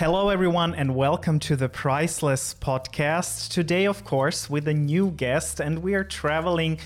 Hello, 0.00 0.30
everyone, 0.30 0.74
and 0.74 0.96
welcome 0.96 1.38
to 1.40 1.56
the 1.56 1.68
Priceless 1.68 2.54
podcast. 2.54 3.50
Today, 3.50 3.84
of 3.84 4.02
course, 4.02 4.48
with 4.48 4.66
a 4.66 4.72
new 4.72 5.10
guest, 5.10 5.60
and 5.60 5.80
we 5.80 5.92
are 5.92 6.04
traveling 6.04 6.78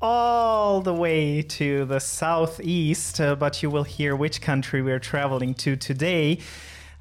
all 0.00 0.80
the 0.80 0.94
way 0.94 1.42
to 1.42 1.84
the 1.84 2.00
southeast, 2.00 3.20
uh, 3.20 3.36
but 3.36 3.62
you 3.62 3.68
will 3.68 3.82
hear 3.82 4.16
which 4.16 4.40
country 4.40 4.80
we're 4.80 4.98
traveling 4.98 5.52
to 5.56 5.76
today. 5.76 6.38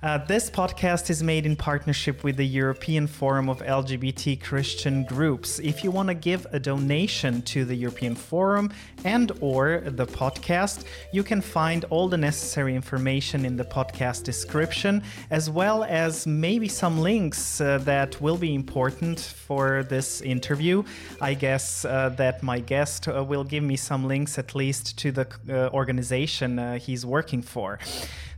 Uh, 0.04 0.20
this 0.26 0.48
podcast 0.48 1.10
is 1.10 1.24
made 1.24 1.44
in 1.44 1.56
partnership 1.56 2.24
with 2.24 2.38
the 2.38 2.46
European 2.46 3.08
Forum 3.08 3.50
of 3.50 3.62
LGBT 3.62 4.40
Christian 4.40 5.04
Groups. 5.06 5.58
If 5.58 5.84
you 5.84 5.90
want 5.90 6.10
to 6.10 6.14
give 6.14 6.46
a 6.52 6.60
donation 6.60 7.42
to 7.54 7.66
the 7.66 7.74
European 7.74 8.14
Forum 8.14 8.72
and 9.06 9.32
or 9.42 9.82
the 9.84 10.06
podcast, 10.06 10.86
you 11.12 11.24
can 11.24 11.42
find 11.42 11.84
all 11.86 12.08
the 12.08 12.18
necessary 12.18 12.76
information 12.76 13.44
in 13.44 13.58
the 13.58 13.64
podcast 13.64 14.24
description 14.24 15.02
as 15.32 15.50
well 15.50 15.84
as 15.84 16.28
maybe 16.28 16.68
some 16.68 17.00
links 17.00 17.60
uh, 17.60 17.80
that 17.80 18.22
will 18.22 18.38
be 18.38 18.54
important 18.54 19.20
for 19.20 19.82
this 19.90 20.22
interview. 20.22 20.84
I 21.22 21.34
guess 21.34 21.86
uh, 21.86 22.10
that 22.18 22.44
my 22.44 22.60
guest 22.60 23.08
uh, 23.08 23.24
will 23.24 23.44
give 23.44 23.64
me 23.64 23.76
some 23.76 24.06
links 24.06 24.38
at 24.38 24.54
least 24.54 24.96
to 25.00 25.12
the 25.12 25.28
uh, 25.50 25.70
organization 25.74 26.60
uh, 26.60 26.78
he's 26.78 27.04
working 27.04 27.42
for. 27.42 27.80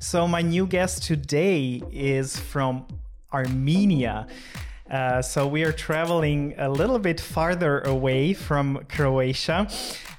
So 0.01 0.29
my 0.29 0.41
new 0.41 0.65
guest 0.65 1.03
today 1.03 1.81
is 1.91 2.39
from 2.39 2.87
Armenia. 3.33 4.27
Uh, 4.89 5.21
so 5.21 5.45
we 5.45 5.65
are 5.65 5.73
traveling 5.73 6.55
a 6.57 6.69
little 6.69 6.99
bit 6.99 7.19
farther 7.19 7.81
away 7.81 8.33
from 8.33 8.85
Croatia, 8.87 9.67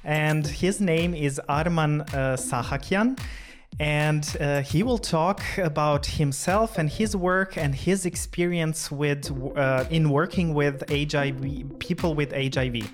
and 0.03 0.45
his 0.45 0.79
name 0.79 1.15
is 1.15 1.41
Arman 1.49 2.01
uh, 2.13 2.37
Sahakian. 2.37 3.19
And 3.79 4.37
uh, 4.39 4.61
he 4.61 4.83
will 4.83 4.99
talk 4.99 5.41
about 5.57 6.05
himself 6.05 6.77
and 6.77 6.87
his 6.87 7.15
work 7.15 7.57
and 7.57 7.73
his 7.73 8.05
experience 8.05 8.91
with 8.91 9.31
uh, 9.57 9.85
in 9.89 10.11
working 10.11 10.53
with 10.53 10.83
HIV 10.91 11.79
people 11.79 12.13
with 12.13 12.31
HIV. 12.33 12.87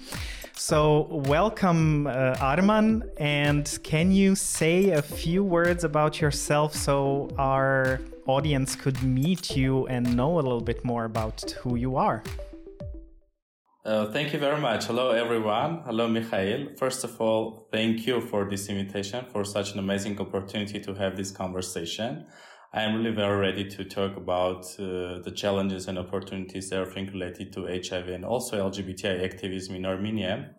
So, 0.60 1.08
welcome, 1.28 2.08
uh, 2.08 2.34
Arman. 2.38 3.08
And 3.20 3.78
can 3.84 4.12
you 4.12 4.34
say 4.34 4.90
a 4.90 5.04
few 5.04 5.44
words 5.44 5.84
about 5.84 6.20
yourself 6.20 6.74
so 6.74 7.30
our 7.38 8.02
audience 8.26 8.76
could 8.76 9.02
meet 9.04 9.56
you 9.56 9.86
and 9.86 10.18
know 10.18 10.40
a 10.40 10.42
little 10.42 10.60
bit 10.60 10.84
more 10.84 11.06
about 11.06 11.52
who 11.62 11.76
you 11.76 11.96
are? 11.96 12.24
Uh, 13.86 14.12
thank 14.12 14.34
you 14.34 14.40
very 14.40 14.60
much. 14.60 14.86
Hello, 14.86 15.12
everyone. 15.12 15.84
Hello, 15.86 16.08
Mikhail. 16.08 16.70
First 16.76 17.04
of 17.04 17.22
all, 17.22 17.70
thank 17.72 18.08
you 18.08 18.20
for 18.20 18.50
this 18.50 18.68
invitation, 18.68 19.26
for 19.32 19.46
such 19.46 19.74
an 19.74 19.80
amazing 19.80 20.20
opportunity 20.20 20.80
to 20.80 20.96
have 20.96 21.16
this 21.16 21.30
conversation. 21.30 22.26
I 22.78 22.84
am 22.84 22.94
really 22.94 23.10
very 23.10 23.38
ready 23.40 23.66
to 23.70 23.84
talk 23.84 24.18
about 24.18 24.66
uh, 24.78 25.18
the 25.26 25.34
challenges 25.36 25.88
and 25.88 25.98
opportunities, 25.98 26.72
everything 26.72 27.08
related 27.08 27.52
to 27.54 27.66
HIV 27.66 28.08
and 28.10 28.24
also 28.24 28.70
LGBTI 28.70 29.24
activism 29.26 29.74
in 29.74 29.84
Armenia. 29.84 30.52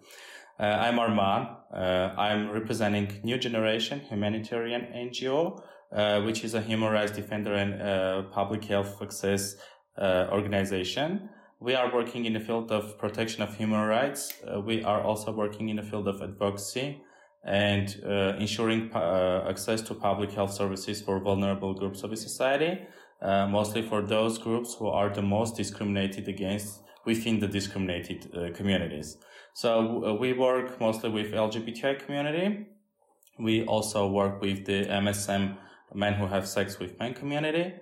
Uh, 0.59 0.65
I'm 0.65 0.97
Arman. 0.97 1.43
Uh, 1.73 1.77
I'm 2.19 2.51
representing 2.51 3.21
New 3.23 3.39
Generation 3.39 4.01
Humanitarian 4.01 4.89
NGO, 5.07 5.63
uh, 5.93 6.21
which 6.23 6.43
is 6.43 6.55
a 6.55 6.61
human 6.61 6.91
rights 6.91 7.13
defender 7.13 7.55
and 7.55 7.81
uh, 7.81 8.23
public 8.33 8.65
health 8.65 9.01
access 9.01 9.55
uh, 9.97 10.27
organization. 10.33 11.29
We 11.61 11.77
are 11.77 11.95
working 11.95 12.25
in 12.25 12.33
the 12.33 12.41
field 12.41 12.73
of 12.73 12.99
protection 12.99 13.45
of 13.45 13.55
human 13.55 13.87
rights. 13.87 14.33
we 14.65 14.83
are 14.83 15.03
also 15.03 15.31
working 15.31 15.69
in 15.69 15.77
the 15.77 15.85
field 15.85 16.09
of 16.09 16.21
advocacy 16.21 17.01
and 17.45 18.01
uh, 18.05 18.35
ensuring 18.39 18.91
uh, 18.95 19.47
access 19.49 19.81
to 19.83 19.95
public 19.95 20.33
health 20.33 20.53
services 20.53 21.01
for 21.01 21.21
vulnerable 21.21 21.73
groups 21.75 22.03
of 22.03 22.17
society, 22.19 22.81
uh, 23.23 23.47
mostly 23.47 23.83
for 23.83 24.03
those 24.03 24.39
groups 24.39 24.75
who 24.75 24.89
are 24.89 25.13
the 25.13 25.23
most 25.23 25.57
discriminated 25.57 26.29
against 26.29 26.81
within 27.07 27.39
the 27.39 27.49
discriminated 27.49 28.29
uh, 28.35 28.55
communities. 28.55 29.17
So 29.55 30.05
uh, 30.05 30.15
we 30.15 30.33
work 30.33 30.81
mostly 30.81 31.11
with 31.11 31.33
LGBTI 31.33 32.05
community. 32.05 32.67
We 33.39 33.65
also 33.65 34.09
work 34.09 34.41
with 34.41 34.67
the 34.67 34.85
MSM 34.85 35.57
men 35.95 36.15
who 36.15 36.27
have 36.27 36.47
sex 36.47 36.79
with 36.79 36.99
men 36.99 37.15
community. 37.15 37.73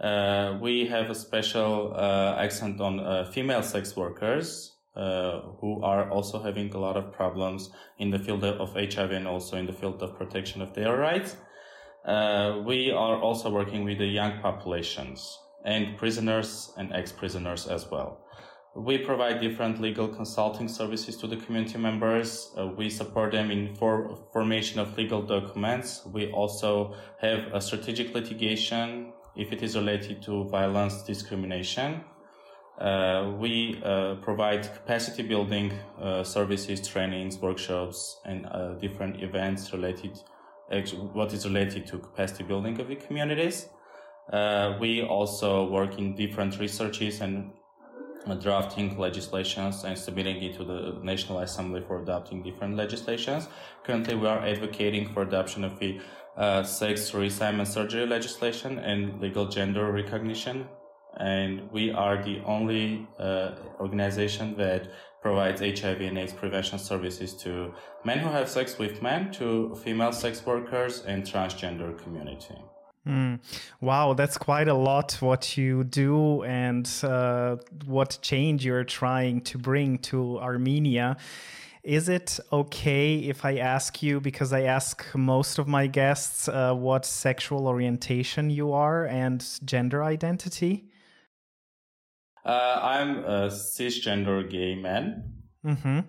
Uh, 0.00 0.58
we 0.60 0.86
have 0.86 1.10
a 1.10 1.14
special 1.14 1.96
accent 2.38 2.80
on 2.82 3.26
female 3.32 3.62
sex 3.62 3.96
workers 3.96 4.75
uh, 4.96 5.40
who 5.60 5.82
are 5.82 6.10
also 6.10 6.42
having 6.42 6.72
a 6.72 6.78
lot 6.78 6.96
of 6.96 7.12
problems 7.12 7.70
in 7.98 8.10
the 8.10 8.18
field 8.18 8.44
of 8.44 8.74
HIV 8.74 9.10
and 9.10 9.28
also 9.28 9.56
in 9.56 9.66
the 9.66 9.72
field 9.72 10.02
of 10.02 10.16
protection 10.16 10.62
of 10.62 10.74
their 10.74 10.96
rights. 10.96 11.36
Uh, 12.06 12.62
we 12.64 12.90
are 12.90 13.20
also 13.20 13.50
working 13.50 13.84
with 13.84 13.98
the 13.98 14.06
young 14.06 14.40
populations 14.40 15.38
and 15.64 15.96
prisoners 15.98 16.72
and 16.78 16.92
ex-prisoners 16.92 17.66
as 17.66 17.90
well. 17.90 18.22
We 18.76 18.98
provide 18.98 19.40
different 19.40 19.80
legal 19.80 20.06
consulting 20.06 20.68
services 20.68 21.16
to 21.18 21.26
the 21.26 21.36
community 21.36 21.78
members. 21.78 22.52
Uh, 22.56 22.68
we 22.68 22.90
support 22.90 23.32
them 23.32 23.50
in 23.50 23.74
for 23.74 24.16
formation 24.32 24.78
of 24.78 24.96
legal 24.96 25.22
documents. 25.22 26.06
We 26.06 26.30
also 26.30 26.94
have 27.20 27.52
a 27.52 27.60
strategic 27.60 28.14
litigation 28.14 29.12
if 29.34 29.52
it 29.52 29.62
is 29.62 29.76
related 29.76 30.22
to 30.22 30.44
violence, 30.44 31.02
discrimination, 31.02 32.04
uh, 32.78 33.32
we 33.38 33.80
uh, 33.84 34.16
provide 34.16 34.62
capacity 34.62 35.22
building 35.22 35.72
uh, 36.00 36.22
services, 36.22 36.86
trainings, 36.86 37.38
workshops, 37.38 38.20
and 38.26 38.46
uh, 38.46 38.74
different 38.74 39.22
events 39.22 39.72
related, 39.72 40.18
what 41.14 41.32
is 41.32 41.46
related 41.46 41.86
to 41.86 41.98
capacity 41.98 42.44
building 42.44 42.78
of 42.78 42.88
the 42.88 42.96
communities. 42.96 43.68
Uh, 44.30 44.76
we 44.78 45.02
also 45.02 45.70
work 45.70 45.98
in 45.98 46.14
different 46.14 46.58
researches 46.58 47.22
and 47.22 47.50
uh, 48.26 48.34
drafting 48.34 48.98
legislations 48.98 49.84
and 49.84 49.96
submitting 49.96 50.42
it 50.42 50.54
to 50.56 50.64
the 50.64 50.98
National 51.02 51.38
Assembly 51.38 51.82
for 51.86 52.02
adopting 52.02 52.42
different 52.42 52.76
legislations. 52.76 53.48
Currently, 53.84 54.16
we 54.16 54.26
are 54.26 54.44
advocating 54.44 55.14
for 55.14 55.22
adoption 55.22 55.64
of 55.64 55.78
the 55.78 55.98
sex 56.64 57.12
reassignment 57.12 57.68
surgery 57.68 58.04
legislation 58.04 58.78
and 58.80 59.18
legal 59.22 59.46
gender 59.46 59.90
recognition 59.90 60.66
and 61.16 61.70
we 61.70 61.90
are 61.90 62.22
the 62.22 62.40
only 62.44 63.06
uh, 63.18 63.52
organization 63.80 64.56
that 64.56 64.88
provides 65.22 65.60
HIV 65.60 66.00
and 66.02 66.18
AIDS 66.18 66.32
prevention 66.32 66.78
services 66.78 67.34
to 67.34 67.74
men 68.04 68.18
who 68.18 68.28
have 68.28 68.48
sex 68.48 68.78
with 68.78 69.02
men, 69.02 69.32
to 69.32 69.74
female 69.82 70.12
sex 70.12 70.44
workers, 70.46 71.02
and 71.06 71.24
transgender 71.24 71.96
community. 71.98 72.54
Mm. 73.06 73.38
Wow, 73.80 74.14
that's 74.14 74.36
quite 74.36 74.68
a 74.68 74.74
lot 74.74 75.12
what 75.20 75.56
you 75.56 75.84
do 75.84 76.42
and 76.42 76.88
uh, 77.04 77.56
what 77.84 78.18
change 78.20 78.64
you're 78.64 78.84
trying 78.84 79.40
to 79.42 79.58
bring 79.58 79.98
to 80.10 80.38
Armenia. 80.40 81.16
Is 81.84 82.08
it 82.08 82.40
okay 82.52 83.18
if 83.18 83.44
I 83.44 83.58
ask 83.58 84.02
you, 84.02 84.20
because 84.20 84.52
I 84.52 84.62
ask 84.62 85.14
most 85.14 85.58
of 85.58 85.68
my 85.68 85.86
guests, 85.86 86.48
uh, 86.48 86.74
what 86.74 87.06
sexual 87.06 87.68
orientation 87.68 88.50
you 88.50 88.72
are 88.72 89.06
and 89.06 89.44
gender 89.64 90.02
identity? 90.02 90.90
Uh, 92.46 92.78
I'm 92.80 93.24
a 93.24 93.48
cisgender 93.48 94.48
gay 94.48 94.76
man. 94.76 95.32
Mm-hmm. 95.66 96.00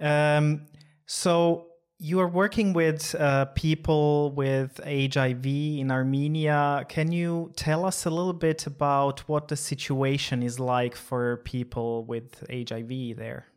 Um, 0.00 0.66
so 1.06 1.66
you 1.98 2.20
are 2.20 2.28
working 2.28 2.72
with 2.72 3.16
uh, 3.16 3.46
people 3.56 4.30
with 4.30 4.80
HIV 4.84 5.44
in 5.44 5.90
Armenia. 5.90 6.86
Can 6.88 7.10
you 7.10 7.52
tell 7.56 7.84
us 7.84 8.06
a 8.06 8.10
little 8.10 8.32
bit 8.32 8.66
about 8.68 9.28
what 9.28 9.48
the 9.48 9.56
situation 9.56 10.44
is 10.44 10.60
like 10.60 10.94
for 10.94 11.38
people 11.38 12.04
with 12.04 12.44
HIV 12.48 13.16
there? 13.16 13.48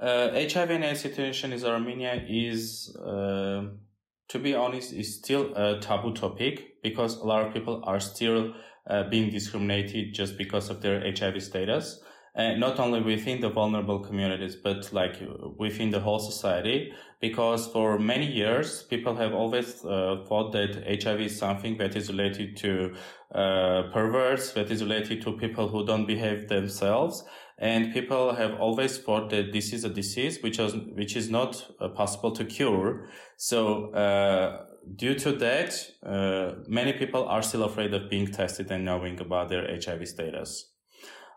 Uh, 0.00 0.30
HIV 0.32 0.70
and 0.70 0.84
AIDS 0.84 1.00
situation 1.00 1.52
in 1.52 1.64
Armenia 1.64 2.24
is, 2.28 2.94
uh, 2.96 3.62
to 4.28 4.38
be 4.40 4.52
honest, 4.52 4.92
is 4.92 5.14
still 5.14 5.54
a 5.54 5.78
taboo 5.78 6.12
topic 6.12 6.82
because 6.82 7.18
a 7.18 7.24
lot 7.24 7.46
of 7.46 7.54
people 7.54 7.84
are 7.84 8.00
still 8.00 8.52
uh, 8.86 9.04
being 9.04 9.30
discriminated 9.30 10.14
just 10.14 10.36
because 10.36 10.70
of 10.70 10.80
their 10.80 11.00
HIV 11.00 11.42
status. 11.42 12.00
And 12.34 12.60
not 12.60 12.80
only 12.80 13.02
within 13.02 13.42
the 13.42 13.50
vulnerable 13.50 14.00
communities, 14.00 14.56
but 14.56 14.90
like 14.90 15.22
within 15.58 15.90
the 15.90 16.00
whole 16.00 16.18
society, 16.18 16.92
because 17.20 17.66
for 17.66 17.98
many 17.98 18.26
years, 18.26 18.82
people 18.84 19.14
have 19.16 19.34
always 19.34 19.84
uh, 19.84 20.24
thought 20.26 20.52
that 20.52 20.82
HIV 21.02 21.20
is 21.20 21.38
something 21.38 21.76
that 21.76 21.94
is 21.94 22.08
related 22.08 22.56
to 22.58 22.94
uh, 23.34 23.82
perverts, 23.92 24.52
that 24.52 24.70
is 24.70 24.82
related 24.82 25.20
to 25.22 25.32
people 25.32 25.68
who 25.68 25.84
don't 25.84 26.06
behave 26.06 26.48
themselves. 26.48 27.22
And 27.58 27.92
people 27.92 28.34
have 28.34 28.58
always 28.58 28.96
thought 28.98 29.28
that 29.30 29.52
this 29.52 29.72
is 29.74 29.84
a 29.84 29.90
disease 29.90 30.42
which 30.42 30.58
is, 30.58 30.74
which 30.74 31.16
is 31.16 31.28
not 31.28 31.70
uh, 31.80 31.88
possible 31.88 32.32
to 32.32 32.44
cure. 32.44 33.08
So, 33.36 33.92
uh, 33.92 34.64
due 34.96 35.14
to 35.14 35.32
that, 35.32 35.90
uh, 36.04 36.62
many 36.66 36.92
people 36.92 37.24
are 37.24 37.42
still 37.42 37.64
afraid 37.64 37.94
of 37.94 38.10
being 38.10 38.26
tested 38.26 38.70
and 38.70 38.84
knowing 38.84 39.20
about 39.20 39.48
their 39.48 39.66
HIV 39.66 40.08
status. 40.08 40.72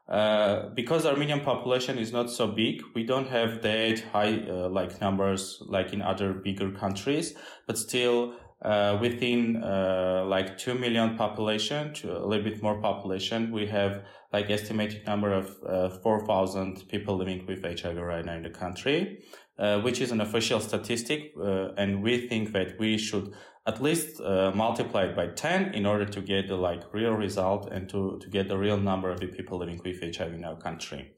Uh, 0.08 0.70
because 0.76 1.06
Armenian 1.06 1.42
population 1.42 1.98
is 1.98 2.12
not 2.12 2.30
so 2.30 2.48
big, 2.48 2.82
we 2.94 3.04
don't 3.04 3.28
have 3.28 3.62
that 3.64 4.04
high 4.14 4.40
uh, 4.48 4.70
like 4.70 5.02
numbers 5.02 5.64
like 5.68 5.94
in 5.94 6.02
other 6.02 6.32
bigger 6.34 6.72
countries, 6.72 7.34
but 7.66 7.78
still 7.78 8.36
uh, 8.62 8.98
within 9.02 9.64
uh, 9.64 10.24
like 10.28 10.58
2 10.58 10.76
million 10.76 11.16
population 11.18 11.94
to 11.94 12.18
a 12.18 12.26
little 12.26 12.44
bit 12.44 12.62
more 12.62 12.80
population, 12.82 13.52
we 13.52 13.66
have 13.68 14.04
like 14.32 14.50
estimated 14.50 15.06
number 15.06 15.34
of 15.34 15.56
uh, 15.68 15.90
4,000 15.90 16.88
people 16.88 17.18
living 17.18 17.46
with 17.48 17.64
HIV 17.64 17.98
right 17.98 18.26
now 18.26 18.34
in 18.34 18.44
the 18.44 18.50
country, 18.50 19.24
uh, 19.58 19.80
which 19.82 20.02
is 20.02 20.12
an 20.12 20.22
official 20.22 20.60
statistic. 20.60 21.34
Uh, 21.40 21.74
and 21.78 22.04
we 22.04 22.28
think 22.28 22.54
that 22.54 22.80
we 22.80 22.98
should 22.98 23.34
at 23.68 23.82
least 23.82 24.22
uh, 24.22 24.52
multiply 24.54 25.06
it 25.06 25.16
by 25.16 25.28
10 25.28 25.74
in 25.74 25.86
order 25.86 26.06
to 26.06 26.22
get 26.22 26.48
the 26.48 26.56
like 26.56 26.84
real 26.94 27.14
result 27.14 27.72
and 27.72 27.90
to, 27.90 28.20
to 28.22 28.30
get 28.30 28.48
the 28.48 28.58
real 28.58 28.78
number 28.78 29.10
of 29.10 29.20
the 29.20 29.28
people 29.28 29.58
living 29.58 29.82
with 29.84 30.02
HIV 30.02 30.34
in 30.34 30.46
our 30.46 30.58
country. 30.58 31.12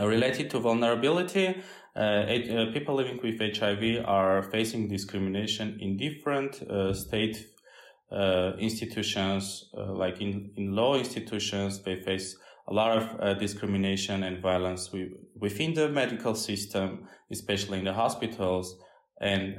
related 0.00 0.48
to 0.50 0.58
vulnerability, 0.58 1.62
uh, 1.94 1.98
uh, 1.98 2.72
people 2.72 2.94
living 2.94 3.20
with 3.22 3.38
HIV 3.38 4.04
are 4.06 4.42
facing 4.44 4.88
discrimination 4.88 5.78
in 5.80 5.96
different 5.96 6.62
uh, 6.62 6.94
state 6.94 7.48
institutions, 8.58 9.70
like 9.74 10.20
in, 10.20 10.50
in 10.56 10.74
law 10.74 10.96
institutions, 10.96 11.82
they 11.82 11.98
face 12.02 12.36
a 12.68 12.72
lot 12.72 12.96
of 12.96 13.38
discrimination 13.38 14.22
and 14.22 14.40
violence 14.40 14.90
within 15.38 15.74
the 15.74 15.88
medical 15.88 16.34
system, 16.34 17.08
especially 17.30 17.78
in 17.78 17.84
the 17.84 17.92
hospitals. 17.92 18.76
And 19.20 19.58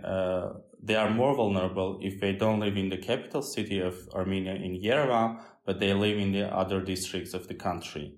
they 0.81 0.95
are 0.95 1.09
more 1.09 1.35
vulnerable 1.35 1.99
if 2.01 2.19
they 2.19 2.33
don't 2.33 2.59
live 2.59 2.77
in 2.77 2.89
the 2.89 2.97
capital 2.97 3.41
city 3.41 3.79
of 3.79 3.95
Armenia 4.13 4.55
in 4.55 4.81
Yerevan, 4.81 5.39
but 5.65 5.79
they 5.79 5.93
live 5.93 6.17
in 6.17 6.31
the 6.33 6.53
other 6.53 6.81
districts 6.81 7.33
of 7.33 7.47
the 7.47 7.53
country. 7.53 8.15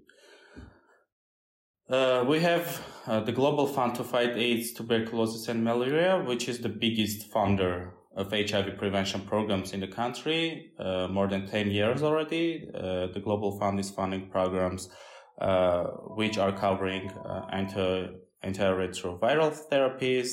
Uh, 1.88 2.26
we 2.28 2.40
have 2.40 2.84
uh, 3.06 3.20
the 3.20 3.32
Global 3.32 3.68
Fund 3.68 3.94
to 3.96 4.04
Fight 4.04 4.36
AIDS, 4.36 4.74
Tuberculosis, 4.74 5.48
and 5.48 5.64
Malaria, 5.64 6.24
which 6.26 6.50
is 6.50 6.60
the 6.60 6.70
biggest 6.70 7.32
funder 7.32 7.92
of 8.16 8.32
HIV 8.32 8.78
prevention 8.78 9.22
programs 9.22 9.74
in 9.74 9.80
the 9.82 9.88
country. 9.88 10.72
Uh, 10.80 11.08
more 11.10 11.28
than 11.28 11.46
10 11.48 11.70
years 11.70 12.02
already. 12.02 12.68
Uh, 12.74 13.08
the 13.14 13.22
Global 13.24 13.60
Fund 13.60 13.80
is 13.80 13.90
funding 13.90 14.30
programs 14.30 14.90
uh, 15.40 15.84
which 16.16 16.38
are 16.38 16.52
covering 16.52 17.12
uh, 17.12 17.46
anti 17.52 18.08
antiretroviral 18.44 19.58
therapies, 19.72 20.30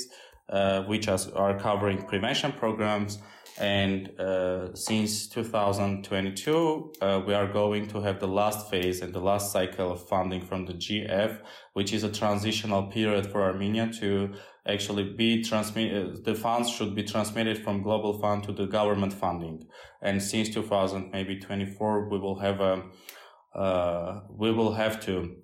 which 0.87 1.09
are 1.09 1.59
covering 1.59 2.03
prevention 2.03 2.53
programs 2.53 3.19
and 3.59 4.19
uh, 4.19 4.75
since 4.75 5.29
2022, 5.29 6.93
uh, 7.01 7.23
we 7.27 7.35
are 7.35 7.47
going 7.47 7.87
to 7.89 8.01
have 8.01 8.19
the 8.19 8.27
last 8.27 8.71
phase 8.71 9.03
and 9.03 9.13
the 9.13 9.21
last 9.21 9.53
cycle 9.53 9.93
of 9.93 10.09
funding 10.09 10.41
from 10.41 10.65
the 10.65 10.73
GF, 10.73 11.39
which 11.75 11.93
is 11.93 12.03
a 12.03 12.11
transitional 12.11 12.85
period 12.85 13.31
for 13.31 13.43
Armenia 13.43 13.91
to 14.01 14.33
actually 14.67 15.05
be 15.05 15.43
transmitted. 15.43 16.15
Uh, 16.15 16.19
the 16.25 16.35
funds 16.35 16.71
should 16.71 16.95
be 16.95 17.03
transmitted 17.03 17.63
from 17.63 17.83
global 17.83 18.19
fund 18.21 18.43
to 18.45 18.53
the 18.53 18.67
government 18.67 19.13
funding. 19.13 19.67
And 20.01 20.23
since 20.23 20.49
2000, 20.49 21.11
maybe 21.13 21.39
24, 21.39 22.09
we 22.09 22.19
will 22.19 22.39
have 22.39 22.61
a, 22.61 22.85
uh, 23.55 24.21
we 24.31 24.51
will 24.51 24.73
have 24.73 24.99
to 25.05 25.37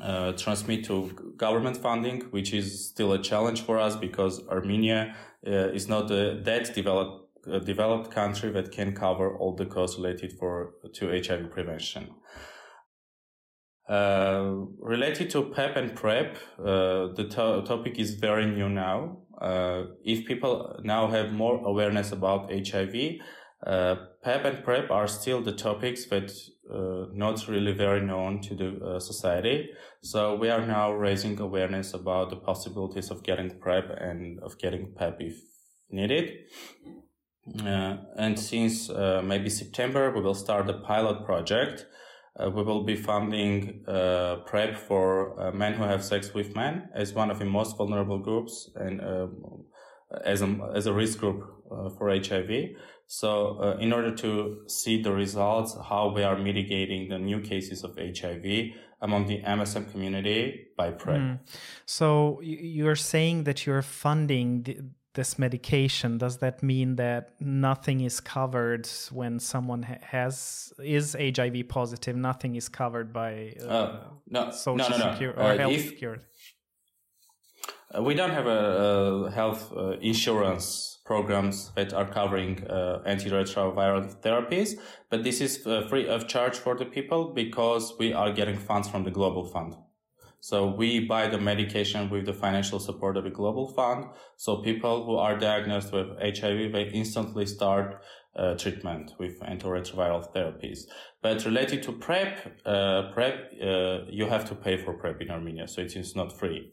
uh, 0.00 0.32
transmit 0.32 0.84
to 0.84 1.34
government 1.36 1.76
funding, 1.76 2.20
which 2.30 2.52
is 2.52 2.88
still 2.88 3.12
a 3.12 3.22
challenge 3.22 3.62
for 3.62 3.78
us 3.78 3.96
because 3.96 4.46
Armenia 4.48 5.14
uh, 5.46 5.50
is 5.50 5.88
not 5.88 6.04
uh, 6.04 6.34
that 6.42 6.72
developed 6.74 7.21
a 7.46 7.60
developed 7.60 8.10
country 8.10 8.50
that 8.52 8.72
can 8.72 8.94
cover 8.94 9.36
all 9.36 9.54
the 9.54 9.66
costs 9.66 9.96
related 9.96 10.32
for 10.38 10.74
to 10.94 11.08
HIV 11.08 11.50
prevention. 11.50 12.10
Uh, 13.88 14.64
related 14.78 15.28
to 15.30 15.42
PEP 15.42 15.76
and 15.76 15.96
PrEP, 15.96 16.36
uh, 16.58 17.12
the 17.14 17.26
to- 17.28 17.62
topic 17.66 17.98
is 17.98 18.14
very 18.14 18.46
new 18.46 18.68
now. 18.68 19.18
Uh, 19.40 19.84
if 20.04 20.24
people 20.24 20.80
now 20.84 21.08
have 21.08 21.32
more 21.32 21.60
awareness 21.64 22.12
about 22.12 22.50
HIV, 22.52 23.18
uh, 23.66 23.96
PEP 24.22 24.44
and 24.44 24.64
PrEP 24.64 24.90
are 24.90 25.08
still 25.08 25.42
the 25.42 25.52
topics 25.52 26.06
that 26.06 26.32
uh, 26.72 27.06
not 27.12 27.46
really 27.48 27.72
very 27.72 28.00
known 28.00 28.40
to 28.40 28.54
the 28.54 28.78
uh, 28.84 29.00
society. 29.00 29.68
So 30.02 30.36
we 30.36 30.48
are 30.48 30.64
now 30.64 30.92
raising 30.92 31.38
awareness 31.40 31.92
about 31.92 32.30
the 32.30 32.36
possibilities 32.36 33.10
of 33.10 33.24
getting 33.24 33.58
PrEP 33.58 33.90
and 33.98 34.40
of 34.42 34.58
getting 34.58 34.94
PEP 34.96 35.16
if 35.20 35.36
needed. 35.90 36.30
Uh, 37.60 37.96
and 38.16 38.38
since 38.38 38.88
uh, 38.88 39.20
maybe 39.24 39.50
September, 39.50 40.12
we 40.12 40.20
will 40.20 40.34
start 40.34 40.70
a 40.70 40.74
pilot 40.74 41.24
project. 41.24 41.86
Uh, 42.38 42.48
we 42.48 42.62
will 42.62 42.82
be 42.84 42.96
funding 42.96 43.84
uh, 43.86 44.36
PrEP 44.46 44.76
for 44.76 45.38
uh, 45.38 45.52
men 45.52 45.74
who 45.74 45.82
have 45.82 46.02
sex 46.02 46.32
with 46.32 46.54
men 46.54 46.88
as 46.94 47.12
one 47.12 47.30
of 47.30 47.38
the 47.38 47.44
most 47.44 47.76
vulnerable 47.76 48.18
groups 48.18 48.70
and 48.76 49.02
as, 50.24 50.40
a, 50.40 50.70
as 50.74 50.86
a 50.86 50.92
risk 50.92 51.18
group 51.18 51.42
uh, 51.70 51.90
for 51.90 52.10
HIV. 52.10 52.70
So, 53.06 53.76
in 53.78 53.92
order 53.92 54.14
to 54.16 54.62
see 54.68 55.02
the 55.02 55.12
results, 55.12 55.76
how 55.88 56.12
we 56.14 56.22
are 56.22 56.38
mitigating 56.38 57.10
the 57.10 57.18
new 57.18 57.40
cases 57.40 57.84
of 57.84 57.98
HIV 57.98 58.72
among 59.02 59.26
the 59.26 59.42
MSM 59.42 59.90
community 59.90 60.68
by 60.78 60.92
PrEP. 60.92 61.18
Mm. 61.18 61.38
So, 61.84 62.40
you're 62.42 62.96
saying 62.96 63.44
that 63.44 63.66
you're 63.66 63.82
funding 63.82 64.62
the 64.62 64.78
this 65.14 65.38
medication 65.38 66.18
does 66.18 66.38
that 66.38 66.62
mean 66.62 66.96
that 66.96 67.34
nothing 67.40 68.00
is 68.00 68.20
covered 68.20 68.88
when 69.10 69.38
someone 69.38 69.82
ha- 69.82 69.98
has 70.02 70.72
is 70.82 71.14
hiv 71.14 71.68
positive 71.68 72.16
nothing 72.16 72.56
is 72.56 72.68
covered 72.68 73.12
by 73.12 73.54
uh, 73.62 73.66
uh, 73.66 74.00
no, 74.28 74.50
social 74.50 74.90
no, 74.90 74.96
no, 74.96 75.04
no. 75.04 75.12
security 75.12 75.40
or 75.40 75.44
uh, 75.44 75.58
health 75.58 75.72
if, 75.72 75.88
security 75.88 76.24
uh, 77.96 78.02
we 78.02 78.14
don't 78.14 78.30
have 78.30 78.46
a, 78.46 79.26
a 79.26 79.30
health 79.30 79.72
uh, 79.76 79.90
insurance 80.00 81.00
programs 81.04 81.72
that 81.74 81.92
are 81.92 82.06
covering 82.06 82.64
uh, 82.68 83.02
antiretroviral 83.06 84.14
therapies 84.22 84.78
but 85.10 85.22
this 85.22 85.40
is 85.40 85.58
free 85.88 86.08
of 86.08 86.26
charge 86.26 86.56
for 86.56 86.74
the 86.74 86.86
people 86.86 87.32
because 87.34 87.94
we 87.98 88.12
are 88.12 88.32
getting 88.32 88.56
funds 88.56 88.88
from 88.88 89.04
the 89.04 89.10
global 89.10 89.44
fund 89.44 89.74
so 90.42 90.66
we 90.66 90.98
buy 90.98 91.28
the 91.28 91.38
medication 91.38 92.10
with 92.10 92.26
the 92.26 92.32
financial 92.32 92.80
support 92.80 93.16
of 93.16 93.24
a 93.24 93.30
global 93.30 93.68
fund. 93.68 94.06
So 94.36 94.56
people 94.56 95.06
who 95.06 95.14
are 95.14 95.38
diagnosed 95.38 95.92
with 95.92 96.08
HIV, 96.20 96.72
they 96.72 96.90
instantly 96.92 97.46
start 97.46 98.02
uh, 98.36 98.54
treatment 98.54 99.12
with 99.20 99.38
antiretroviral 99.38 100.34
therapies. 100.34 100.80
But 101.22 101.44
related 101.44 101.84
to 101.84 101.92
PrEP, 101.92 102.60
uh, 102.66 103.12
PrEP, 103.14 103.52
uh, 103.62 103.98
you 104.10 104.26
have 104.26 104.44
to 104.46 104.56
pay 104.56 104.76
for 104.76 104.94
PrEP 104.94 105.20
in 105.20 105.30
Armenia. 105.30 105.68
So 105.68 105.80
it 105.80 105.94
is 105.94 106.16
not 106.16 106.36
free. 106.36 106.72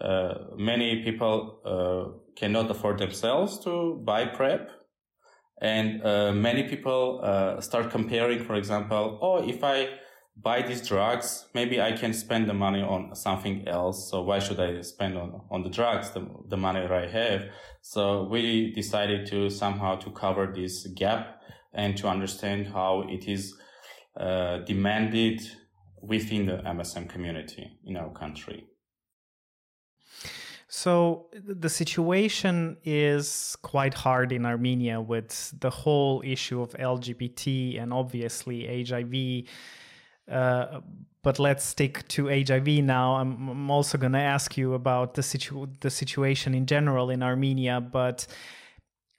Uh, 0.00 0.34
many 0.56 1.04
people 1.04 1.60
uh, 1.66 2.18
cannot 2.40 2.70
afford 2.70 3.00
themselves 3.00 3.62
to 3.64 4.00
buy 4.02 4.24
PrEP. 4.24 4.70
And 5.60 6.02
uh, 6.02 6.32
many 6.32 6.62
people 6.62 7.20
start 7.60 7.90
comparing, 7.90 8.44
for 8.44 8.54
example, 8.54 9.18
oh, 9.20 9.46
if 9.46 9.62
I 9.62 9.88
buy 10.40 10.62
these 10.62 10.86
drugs, 10.86 11.46
maybe 11.54 11.80
I 11.80 11.92
can 11.92 12.12
spend 12.12 12.48
the 12.48 12.54
money 12.54 12.82
on 12.82 13.14
something 13.14 13.66
else. 13.66 14.10
So 14.10 14.22
why 14.22 14.38
should 14.38 14.60
I 14.60 14.80
spend 14.82 15.18
on, 15.18 15.40
on 15.50 15.62
the 15.62 15.68
drugs, 15.68 16.10
the, 16.10 16.26
the 16.48 16.56
money 16.56 16.80
that 16.80 16.92
I 16.92 17.06
have? 17.06 17.46
So 17.80 18.24
we 18.24 18.72
decided 18.72 19.26
to 19.28 19.50
somehow 19.50 19.96
to 19.96 20.10
cover 20.10 20.52
this 20.54 20.86
gap 20.94 21.40
and 21.72 21.96
to 21.96 22.08
understand 22.08 22.68
how 22.68 23.04
it 23.08 23.28
is 23.28 23.54
uh, 24.16 24.58
demanded 24.58 25.40
within 26.02 26.46
the 26.46 26.58
MSM 26.58 27.08
community 27.08 27.78
in 27.84 27.96
our 27.96 28.10
country. 28.12 28.66
So 30.68 31.26
the 31.32 31.70
situation 31.70 32.76
is 32.84 33.56
quite 33.62 33.94
hard 33.94 34.32
in 34.32 34.44
Armenia 34.44 35.00
with 35.00 35.54
the 35.58 35.70
whole 35.70 36.22
issue 36.24 36.60
of 36.60 36.72
LGBT 36.72 37.82
and 37.82 37.92
obviously 37.92 38.84
HIV 38.84 39.48
uh, 40.30 40.80
but 41.22 41.38
let's 41.38 41.64
stick 41.64 42.06
to 42.08 42.28
HIV 42.28 42.68
now. 42.84 43.16
I'm, 43.16 43.48
I'm 43.48 43.70
also 43.70 43.98
going 43.98 44.12
to 44.12 44.20
ask 44.20 44.56
you 44.56 44.74
about 44.74 45.14
the, 45.14 45.22
situ- 45.22 45.68
the 45.80 45.90
situation 45.90 46.54
in 46.54 46.66
general 46.66 47.10
in 47.10 47.22
Armenia, 47.22 47.80
but 47.80 48.26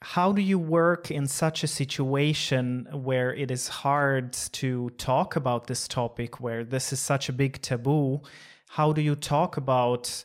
how 0.01 0.31
do 0.31 0.41
you 0.41 0.57
work 0.57 1.11
in 1.11 1.27
such 1.27 1.63
a 1.63 1.67
situation 1.67 2.87
where 2.91 3.33
it 3.33 3.51
is 3.51 3.67
hard 3.67 4.31
to 4.53 4.89
talk 4.91 5.35
about 5.35 5.67
this 5.67 5.87
topic, 5.87 6.39
where 6.39 6.63
this 6.63 6.93
is 6.93 7.01
such 7.01 7.27
a 7.27 7.33
big 7.33 7.61
taboo? 7.61 8.21
How 8.69 8.93
do 8.93 9.01
you 9.01 9.15
talk 9.15 9.57
about 9.57 10.23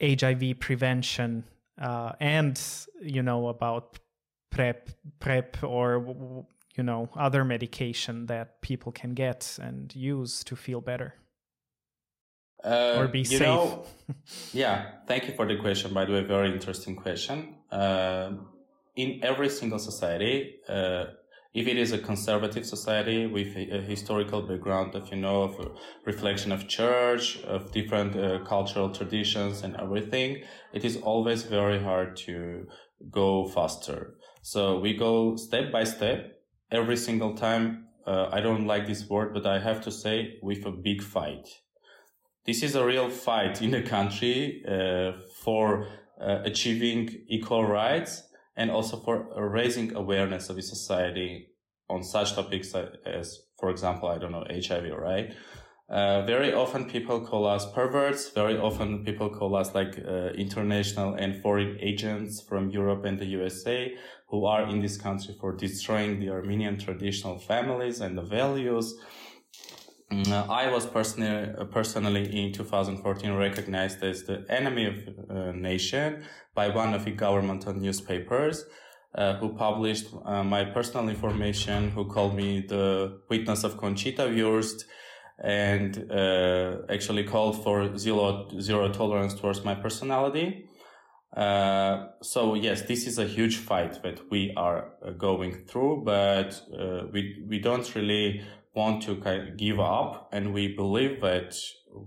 HIV 0.00 0.60
prevention 0.60 1.44
uh, 1.80 2.12
and, 2.20 2.60
you 3.02 3.22
know, 3.22 3.48
about 3.48 3.98
PrEP, 4.50 4.88
PrEP 5.20 5.62
or 5.62 6.46
you 6.76 6.84
know 6.84 7.08
other 7.16 7.44
medication 7.44 8.26
that 8.26 8.60
people 8.60 8.92
can 8.92 9.14
get 9.14 9.58
and 9.60 9.94
use 9.94 10.44
to 10.44 10.56
feel 10.56 10.80
better. 10.80 11.14
Uh, 12.64 12.96
or 12.98 13.08
be 13.08 13.22
safe. 13.22 13.40
know, 13.40 13.84
yeah 14.52 14.92
thank 15.06 15.28
you 15.28 15.34
for 15.34 15.46
the 15.46 15.56
question 15.56 15.92
by 15.92 16.04
the 16.04 16.12
way 16.12 16.22
very 16.22 16.50
interesting 16.50 16.96
question. 16.96 17.54
Uh, 17.70 18.32
in 18.96 19.20
every 19.22 19.48
single 19.48 19.78
society 19.78 20.56
uh, 20.68 21.04
if 21.52 21.66
it 21.66 21.78
is 21.78 21.92
a 21.92 21.98
conservative 21.98 22.66
society 22.66 23.26
with 23.26 23.56
a, 23.56 23.80
historical 23.80 24.42
background 24.42 24.94
of 24.94 25.10
you 25.10 25.16
know 25.16 25.42
of 25.42 25.54
reflection 26.04 26.50
of 26.50 26.66
church 26.66 27.42
of 27.44 27.72
different 27.72 28.16
uh, 28.16 28.38
cultural 28.44 28.90
traditions 28.90 29.62
and 29.62 29.76
everything 29.76 30.42
it 30.72 30.84
is 30.84 30.96
always 30.96 31.42
very 31.44 31.82
hard 31.82 32.16
to 32.16 32.66
go 33.10 33.46
faster. 33.48 34.14
So 34.42 34.78
we 34.78 34.94
go 34.94 35.36
step 35.36 35.70
by 35.70 35.84
step 35.84 36.35
every 36.70 36.96
single 36.96 37.34
time. 37.34 37.86
Uh, 38.06 38.28
I 38.32 38.40
don't 38.40 38.66
like 38.66 38.86
this 38.86 39.08
word, 39.08 39.34
but 39.34 39.46
I 39.46 39.58
have 39.58 39.80
to 39.82 39.90
say 39.90 40.38
with 40.42 40.64
a 40.64 40.70
big 40.70 41.02
fight. 41.02 41.48
This 42.46 42.62
is 42.62 42.76
a 42.76 42.84
real 42.84 43.10
fight 43.10 43.60
in 43.60 43.72
the 43.72 43.82
country 43.82 44.62
uh, 44.68 45.12
for 45.42 45.88
uh, 46.20 46.42
achieving 46.44 47.10
equal 47.28 47.64
rights 47.64 48.22
and 48.56 48.70
also 48.70 48.96
for 48.98 49.28
raising 49.50 49.94
awareness 49.94 50.48
of 50.48 50.56
the 50.56 50.62
society 50.62 51.48
on 51.88 52.02
such 52.02 52.34
topics 52.34 52.72
as, 53.04 53.40
for 53.58 53.70
example, 53.70 54.08
I 54.08 54.18
don't 54.18 54.32
know, 54.32 54.44
HIV, 54.48 54.92
right? 54.96 55.34
Uh, 55.88 56.22
very 56.22 56.52
often 56.52 56.84
people 56.86 57.20
call 57.20 57.46
us 57.46 57.70
perverts. 57.70 58.30
Very 58.30 58.58
often 58.58 59.04
people 59.04 59.30
call 59.30 59.54
us 59.54 59.72
like 59.72 59.96
uh, 59.98 60.30
international 60.34 61.14
and 61.14 61.40
foreign 61.40 61.78
agents 61.80 62.40
from 62.40 62.70
Europe 62.70 63.04
and 63.04 63.18
the 63.18 63.26
USA 63.26 63.94
who 64.28 64.46
are 64.46 64.64
in 64.68 64.80
this 64.80 64.96
country 64.96 65.36
for 65.40 65.52
destroying 65.52 66.18
the 66.18 66.28
Armenian 66.30 66.76
traditional 66.76 67.38
families 67.38 68.00
and 68.00 68.18
the 68.18 68.22
values. 68.22 68.96
Mm, 70.10 70.28
uh, 70.32 70.52
I 70.52 70.72
was 70.72 70.86
personally, 70.86 71.52
uh, 71.56 71.64
personally 71.66 72.36
in 72.36 72.52
2014 72.52 73.32
recognized 73.34 74.02
as 74.02 74.24
the 74.24 74.44
enemy 74.48 74.86
of 74.86 74.94
uh, 75.30 75.52
nation 75.52 76.24
by 76.52 76.68
one 76.68 76.94
of 76.94 77.04
the 77.04 77.12
governmental 77.12 77.74
newspapers. 77.74 78.64
Uh, 79.14 79.34
who 79.38 79.48
published 79.54 80.08
uh, 80.26 80.44
my 80.44 80.62
personal 80.62 81.08
information, 81.08 81.90
who 81.92 82.04
called 82.04 82.34
me 82.34 82.60
the 82.60 83.18
witness 83.30 83.64
of 83.64 83.78
Conchita 83.78 84.24
Wurst, 84.24 84.84
and 85.38 86.10
uh, 86.10 86.78
actually 86.88 87.24
called 87.24 87.62
for 87.62 87.96
zero 87.96 88.48
zero 88.60 88.90
tolerance 88.92 89.34
towards 89.34 89.64
my 89.64 89.74
personality. 89.74 90.66
Uh, 91.36 92.06
so 92.22 92.54
yes, 92.54 92.82
this 92.82 93.06
is 93.06 93.18
a 93.18 93.26
huge 93.26 93.58
fight 93.58 94.02
that 94.02 94.20
we 94.30 94.52
are 94.56 94.92
uh, 95.04 95.10
going 95.10 95.66
through, 95.66 96.02
but 96.04 96.60
uh, 96.78 97.02
we 97.12 97.44
we 97.48 97.58
don't 97.58 97.94
really 97.94 98.42
want 98.74 99.02
to 99.02 99.16
kind 99.16 99.48
of 99.48 99.56
give 99.56 99.78
up, 99.80 100.28
and 100.32 100.52
we 100.52 100.74
believe 100.74 101.20
that 101.20 101.54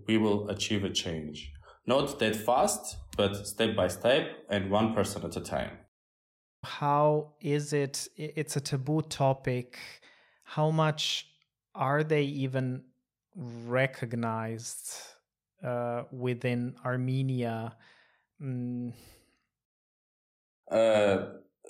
we 0.08 0.18
will 0.18 0.50
achieve 0.50 0.84
a 0.84 0.90
change. 0.90 1.52
Not 1.86 2.20
that 2.20 2.36
fast, 2.36 2.98
but 3.18 3.48
step 3.48 3.76
by 3.76 3.88
step 3.88 4.30
and 4.50 4.72
one 4.72 4.94
person 4.94 5.24
at 5.26 5.36
a 5.36 5.42
time. 5.42 5.72
How 6.64 7.34
is 7.42 7.74
it? 7.74 8.08
It's 8.16 8.56
a 8.56 8.62
taboo 8.62 9.02
topic. 9.02 9.78
How 10.44 10.72
much 10.72 11.28
are 11.74 12.04
they 12.04 12.24
even 12.24 12.84
recognized 13.36 14.92
uh, 15.64 16.04
within 16.12 16.76
Armenia? 16.86 17.76
Mm. 18.42 18.94
Uh, 20.70 21.18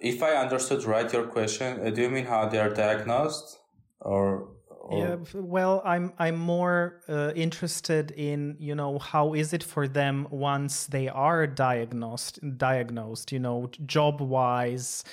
if 0.01 0.23
I 0.23 0.35
understood 0.35 0.83
right 0.83 1.11
your 1.11 1.27
question, 1.27 1.85
uh, 1.85 1.89
do 1.89 2.01
you 2.01 2.09
mean 2.09 2.25
how 2.25 2.47
they 2.47 2.59
are 2.59 2.69
diagnosed, 2.69 3.59
or, 3.99 4.49
or? 4.69 4.97
Yeah, 4.97 5.15
well, 5.33 5.81
I'm 5.85 6.13
I'm 6.19 6.37
more 6.37 7.01
uh, 7.09 7.31
interested 7.35 8.11
in 8.11 8.55
you 8.59 8.75
know 8.75 8.99
how 8.99 9.33
is 9.33 9.53
it 9.53 9.63
for 9.63 9.87
them 9.87 10.27
once 10.29 10.85
they 10.87 11.07
are 11.07 11.47
diagnosed 11.47 12.39
diagnosed 12.57 13.31
you 13.31 13.39
know 13.39 13.69
job 13.85 14.21
wise 14.21 15.03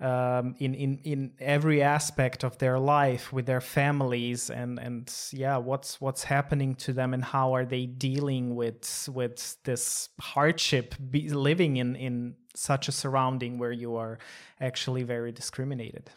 um, 0.00 0.54
in 0.58 0.74
in 0.74 0.98
in 1.04 1.32
every 1.38 1.82
aspect 1.82 2.44
of 2.44 2.56
their 2.58 2.78
life 2.78 3.32
with 3.32 3.46
their 3.46 3.60
families 3.60 4.50
and 4.50 4.78
and 4.78 5.12
yeah 5.32 5.56
what's 5.58 6.00
what's 6.00 6.24
happening 6.24 6.74
to 6.74 6.92
them 6.92 7.12
and 7.12 7.22
how 7.22 7.54
are 7.54 7.66
they 7.66 7.86
dealing 7.86 8.54
with 8.54 9.08
with 9.12 9.56
this 9.64 10.08
hardship 10.20 10.94
living 11.12 11.76
in 11.76 11.96
in 11.96 12.34
such 12.54 12.88
a 12.88 12.92
surrounding 12.92 13.58
where 13.58 13.72
you 13.72 13.96
are 13.96 14.18
actually 14.60 15.02
very 15.02 15.32
discriminated? 15.32 16.10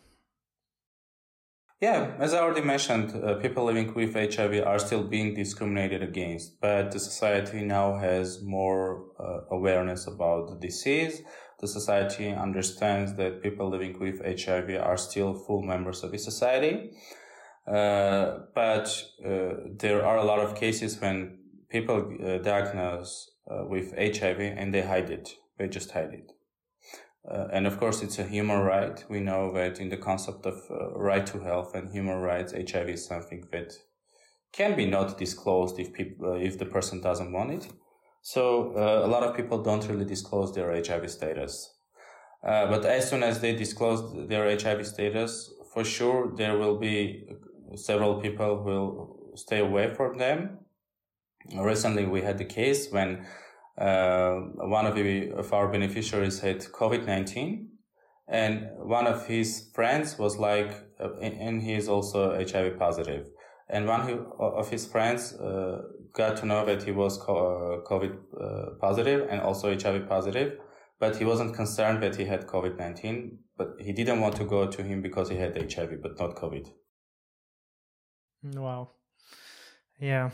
Yeah, 1.80 2.14
as 2.18 2.34
I 2.34 2.40
already 2.40 2.62
mentioned, 2.62 3.14
uh, 3.14 3.36
people 3.36 3.66
living 3.66 3.94
with 3.94 4.14
HIV 4.14 4.66
are 4.66 4.80
still 4.80 5.04
being 5.04 5.34
discriminated 5.34 6.02
against, 6.02 6.62
but 6.62 6.92
the 6.92 7.00
society 7.00 7.62
now 7.62 7.98
has 7.98 8.42
more 8.42 9.04
uh, 9.20 9.42
awareness 9.52 10.08
about 10.08 10.48
the 10.48 10.56
disease 10.56 11.24
the 11.64 11.68
society 11.80 12.30
understands 12.30 13.14
that 13.14 13.42
people 13.42 13.70
living 13.70 13.98
with 13.98 14.20
HIV 14.44 14.70
are 14.90 14.98
still 14.98 15.34
full 15.34 15.62
members 15.62 16.04
of 16.04 16.12
the 16.12 16.18
society. 16.18 16.92
Uh, 17.66 18.40
but 18.54 18.88
uh, 19.26 19.54
there 19.80 20.06
are 20.06 20.18
a 20.18 20.26
lot 20.26 20.40
of 20.40 20.56
cases 20.56 21.00
when 21.00 21.40
people 21.70 22.00
uh, 22.02 22.38
diagnose 22.40 23.32
uh, 23.50 23.64
with 23.66 23.94
HIV 23.98 24.40
and 24.60 24.74
they 24.74 24.82
hide 24.82 25.10
it. 25.10 25.30
They 25.58 25.70
just 25.70 25.92
hide 25.92 26.14
it. 26.14 26.32
Uh, 27.32 27.48
and 27.54 27.66
of 27.66 27.80
course, 27.80 28.04
it's 28.04 28.20
a 28.20 28.28
human 28.28 28.60
right. 28.60 29.02
We 29.10 29.22
know 29.22 29.54
that 29.54 29.80
in 29.80 29.88
the 29.88 30.04
concept 30.10 30.46
of 30.46 30.58
uh, 30.70 30.90
right 31.10 31.26
to 31.28 31.40
health 31.40 31.74
and 31.76 31.90
human 31.90 32.18
rights, 32.18 32.52
HIV 32.52 32.90
is 32.90 33.06
something 33.06 33.48
that 33.54 33.72
can 34.52 34.76
be 34.76 34.86
not 34.86 35.18
disclosed 35.18 35.80
if 35.80 35.94
people, 35.94 36.36
if 36.36 36.60
the 36.60 36.66
person 36.66 37.00
doesn't 37.00 37.32
want 37.32 37.52
it. 37.52 37.68
So 38.24 38.74
uh, 38.78 39.06
a 39.06 39.10
lot 39.10 39.24
of 39.24 39.36
people 39.36 39.62
don't 39.62 39.86
really 39.88 40.06
disclose 40.06 40.56
their 40.56 40.72
HIV 40.74 41.12
status. 41.12 41.74
Uh, 42.42 42.68
but 42.68 42.86
as 42.86 43.10
soon 43.10 43.22
as 43.22 43.42
they 43.42 43.54
disclose 43.54 44.28
their 44.30 44.46
HIV 44.58 44.88
status, 44.88 45.54
for 45.74 45.84
sure 45.84 46.32
there 46.36 46.58
will 46.58 46.78
be 46.78 47.28
several 47.76 48.22
people 48.22 48.64
will 48.64 49.36
stay 49.36 49.60
away 49.60 49.94
from 49.94 50.18
them. 50.18 50.60
Recently, 51.54 52.06
we 52.06 52.22
had 52.22 52.38
the 52.38 52.46
case 52.46 52.90
when 52.92 53.26
uh, 53.78 54.36
one 54.78 54.86
of, 54.86 54.96
the, 54.96 55.32
of 55.32 55.52
our 55.52 55.68
beneficiaries 55.68 56.40
had 56.40 56.60
COVID 56.60 57.06
19, 57.06 57.68
and 58.30 58.70
one 58.78 59.06
of 59.06 59.28
his 59.28 59.70
friends 59.76 60.18
was 60.18 60.38
like, 60.38 60.72
uh, 60.98 61.14
and 61.20 61.62
he 61.62 61.74
is 61.74 61.90
also 61.90 62.38
HIV 62.38 62.80
positive. 62.80 63.26
And 63.70 63.86
one 63.86 64.28
of 64.40 64.70
his 64.70 64.86
friends 64.86 65.34
uh, 65.34 65.82
got 66.14 66.38
to 66.38 66.46
know 66.46 66.66
that 66.66 66.84
he 66.84 66.92
was 66.92 67.20
uh, 67.22 67.82
COVID 67.90 68.18
uh, 68.40 68.70
positive 68.80 69.28
and 69.30 69.42
also 69.42 69.78
HIV 69.78 70.08
positive, 70.08 70.60
but 71.00 71.16
he 71.18 71.26
wasn't 71.26 71.56
concerned 71.56 72.02
that 72.04 72.16
he 72.16 72.26
had 72.26 72.48
COVID 72.48 72.78
19, 72.78 73.40
but 73.58 73.76
he 73.80 73.92
didn't 73.92 74.22
want 74.22 74.36
to 74.38 74.46
go 74.46 74.68
to 74.68 74.84
him 74.84 75.02
because 75.02 75.30
he 75.30 75.38
had 75.38 75.58
HIV, 75.74 76.02
but 76.02 76.20
not 76.20 76.36
COVID. 76.36 76.70
Wow. 78.44 78.90
Yeah, 80.00 80.32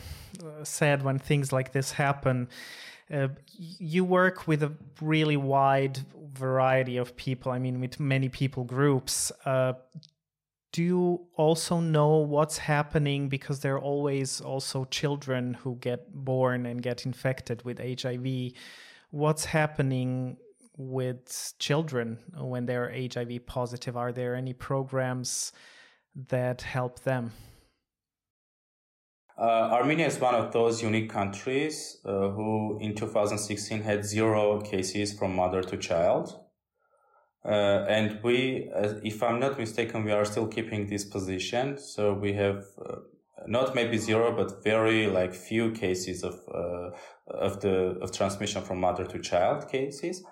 sad 0.64 1.02
when 1.02 1.18
things 1.18 1.52
like 1.52 1.72
this 1.72 1.92
happen. 1.92 2.48
Uh, 3.12 3.28
you 3.56 4.04
work 4.04 4.46
with 4.46 4.62
a 4.62 4.72
really 5.00 5.36
wide 5.36 5.98
variety 6.32 6.96
of 6.96 7.16
people. 7.16 7.52
I 7.52 7.58
mean, 7.58 7.80
with 7.80 8.00
many 8.00 8.28
people 8.28 8.64
groups. 8.64 9.32
Uh, 9.44 9.74
do 10.72 10.82
you 10.82 11.26
also 11.36 11.80
know 11.80 12.16
what's 12.18 12.58
happening? 12.58 13.28
Because 13.28 13.60
there 13.60 13.74
are 13.74 13.80
always 13.80 14.40
also 14.40 14.84
children 14.84 15.54
who 15.54 15.76
get 15.76 16.14
born 16.14 16.66
and 16.66 16.82
get 16.82 17.06
infected 17.06 17.64
with 17.64 17.78
HIV 17.78 18.52
what's 19.10 19.44
happening 19.44 20.36
with 20.76 21.54
children 21.58 22.18
when 22.36 22.66
they're 22.66 22.90
HIV 22.90 23.46
positive? 23.46 23.96
Are 23.96 24.12
there 24.12 24.34
any 24.34 24.52
programs 24.52 25.52
that 26.28 26.62
help 26.62 27.00
them? 27.00 27.32
Uh, 29.38 29.70
Armenia 29.72 30.06
is 30.06 30.18
one 30.20 30.34
of 30.34 30.52
those 30.52 30.82
unique 30.82 31.08
countries 31.08 31.98
uh, 32.04 32.28
who 32.28 32.78
in 32.80 32.94
2016 32.94 33.82
had 33.82 34.04
zero 34.04 34.60
cases 34.60 35.18
from 35.18 35.34
mother 35.34 35.62
to 35.62 35.76
child 35.78 36.38
uh, 37.44 37.86
and 37.88 38.22
we, 38.22 38.70
if 39.02 39.22
I'm 39.22 39.40
not 39.40 39.58
mistaken, 39.58 40.04
we 40.04 40.12
are 40.12 40.26
still 40.26 40.46
keeping 40.46 40.86
this 40.86 41.04
position. 41.04 41.78
So 41.78 42.12
we 42.12 42.34
have 42.34 42.64
uh, 42.84 42.96
not 43.46 43.74
maybe 43.74 43.96
zero, 43.96 44.36
but 44.36 44.62
very 44.62 45.06
like 45.06 45.34
few 45.34 45.70
cases 45.70 46.22
of 46.22 46.34
uh, 46.54 46.90
of 47.26 47.60
the 47.60 47.98
of 48.02 48.12
transmission 48.12 48.62
from 48.62 48.80
mother 48.80 49.06
to 49.06 49.18
child 49.20 49.70
cases. 49.70 50.22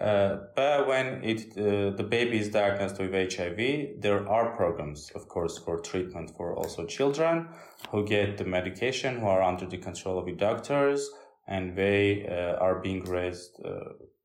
Uh, 0.00 0.38
but 0.54 0.86
when 0.86 1.24
it 1.24 1.58
uh, 1.58 1.96
the 1.96 2.06
baby 2.08 2.38
is 2.38 2.50
diagnosed 2.50 3.00
with 3.00 3.12
HIV, 3.12 4.00
there 4.00 4.28
are 4.28 4.56
programs, 4.56 5.10
of 5.16 5.26
course, 5.26 5.58
for 5.58 5.80
treatment 5.80 6.36
for 6.36 6.54
also 6.54 6.86
children 6.86 7.48
who 7.90 8.06
get 8.06 8.38
the 8.38 8.44
medication, 8.44 9.18
who 9.18 9.26
are 9.26 9.42
under 9.42 9.66
the 9.66 9.78
control 9.78 10.20
of 10.20 10.26
the 10.26 10.32
doctors, 10.32 11.10
and 11.48 11.76
they 11.76 12.26
are 12.60 12.80
being 12.80 13.02
raised 13.04 13.60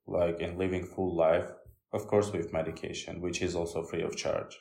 like 0.07 0.41
and 0.41 0.57
living 0.57 0.85
full 0.85 1.15
life 1.15 1.49
of 1.91 2.07
course, 2.07 2.31
with 2.31 2.53
medication, 2.53 3.21
which 3.21 3.41
is 3.41 3.55
also 3.55 3.83
free 3.83 4.01
of 4.01 4.15
charge. 4.15 4.59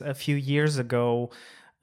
A 0.00 0.14
few 0.14 0.36
years 0.36 0.78
ago, 0.78 1.30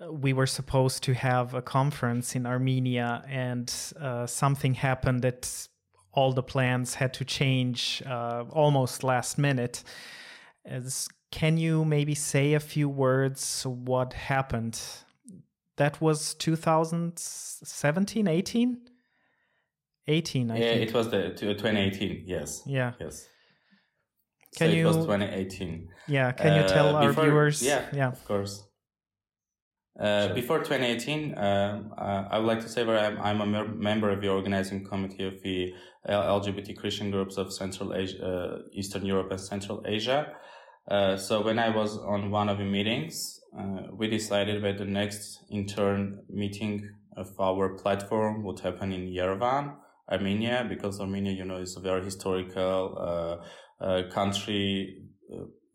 uh, 0.01 0.11
we 0.11 0.33
were 0.33 0.47
supposed 0.47 1.03
to 1.03 1.13
have 1.13 1.53
a 1.53 1.61
conference 1.61 2.35
in 2.35 2.45
Armenia, 2.45 3.23
and 3.27 3.73
uh, 3.99 4.27
something 4.27 4.73
happened 4.73 5.21
that 5.21 5.67
all 6.11 6.31
the 6.33 6.43
plans 6.43 6.95
had 6.95 7.13
to 7.15 7.25
change 7.25 8.03
uh, 8.05 8.43
almost 8.51 9.03
last 9.03 9.37
minute. 9.37 9.83
As, 10.65 11.07
can 11.31 11.57
you 11.57 11.83
maybe 11.85 12.13
say 12.13 12.53
a 12.53 12.59
few 12.59 12.87
words 12.87 13.65
what 13.65 14.13
happened? 14.13 14.79
That 15.77 15.99
was 15.99 16.35
2017, 16.35 18.27
18? 18.27 18.77
18, 20.05 20.51
I 20.51 20.57
yeah, 20.57 20.73
think. 20.73 20.89
it 20.89 20.93
was 20.93 21.09
the 21.09 21.29
2018, 21.29 22.23
yes. 22.27 22.61
Yeah. 22.67 22.91
Yes 22.99 23.27
Can 24.57 24.69
so 24.69 24.75
you? 24.75 24.83
It 24.83 24.87
was 24.87 24.97
2018. 24.97 25.89
Yeah. 26.07 26.31
Can 26.31 26.61
you 26.61 26.67
tell 26.67 26.89
Uh, 26.95 26.99
our 27.01 27.07
before- 27.09 27.23
viewers? 27.25 27.61
Yeah, 27.63 27.85
Yeah. 27.93 28.07
of 28.09 28.23
course. 28.25 28.63
Uh, 29.99 30.25
Sure. 30.27 30.35
Before 30.35 30.59
2018, 30.63 31.37
um, 31.37 31.93
uh, 31.97 32.23
I 32.31 32.39
would 32.39 32.47
like 32.47 32.61
to 32.61 32.69
say 32.69 32.83
that 32.83 32.97
I'm, 33.05 33.17
I'm 33.21 33.41
a 33.41 33.45
mer- 33.45 33.67
member 33.89 34.09
of 34.09 34.21
the 34.21 34.29
organizing 34.29 34.83
committee 34.83 35.23
of 35.23 35.35
the 35.43 35.73
LGBT 36.07 36.73
Christian 36.75 37.11
groups 37.11 37.37
of 37.37 37.53
Central 37.53 37.93
Asia, 37.93 38.17
uh, 38.25 38.57
Eastern 38.73 39.05
Europe 39.05 39.29
and 39.31 39.39
Central 39.39 39.83
Asia. 39.85 40.33
Uh, 40.89 41.15
so 41.15 41.41
when 41.43 41.59
I 41.59 41.69
was 41.69 41.97
on 41.97 42.31
one 42.31 42.49
of 42.49 42.57
the 42.57 42.65
meetings, 42.65 43.39
uh, 43.57 43.83
we 43.99 44.07
decided 44.09 44.63
that 44.63 44.77
the 44.79 44.85
next 44.85 45.43
intern 45.51 46.23
meeting 46.27 46.89
of 47.15 47.27
our 47.39 47.69
platform 47.77 48.43
would 48.45 48.59
happen 48.61 48.91
in 48.91 49.03
Yerevan, 49.17 49.75
Armenia, 50.11 50.65
because 50.67 50.99
Armenia, 50.99 51.31
you 51.31 51.45
know, 51.45 51.57
is 51.57 51.77
a 51.77 51.79
very 51.79 52.03
historical 52.03 52.79
country 54.11 55.03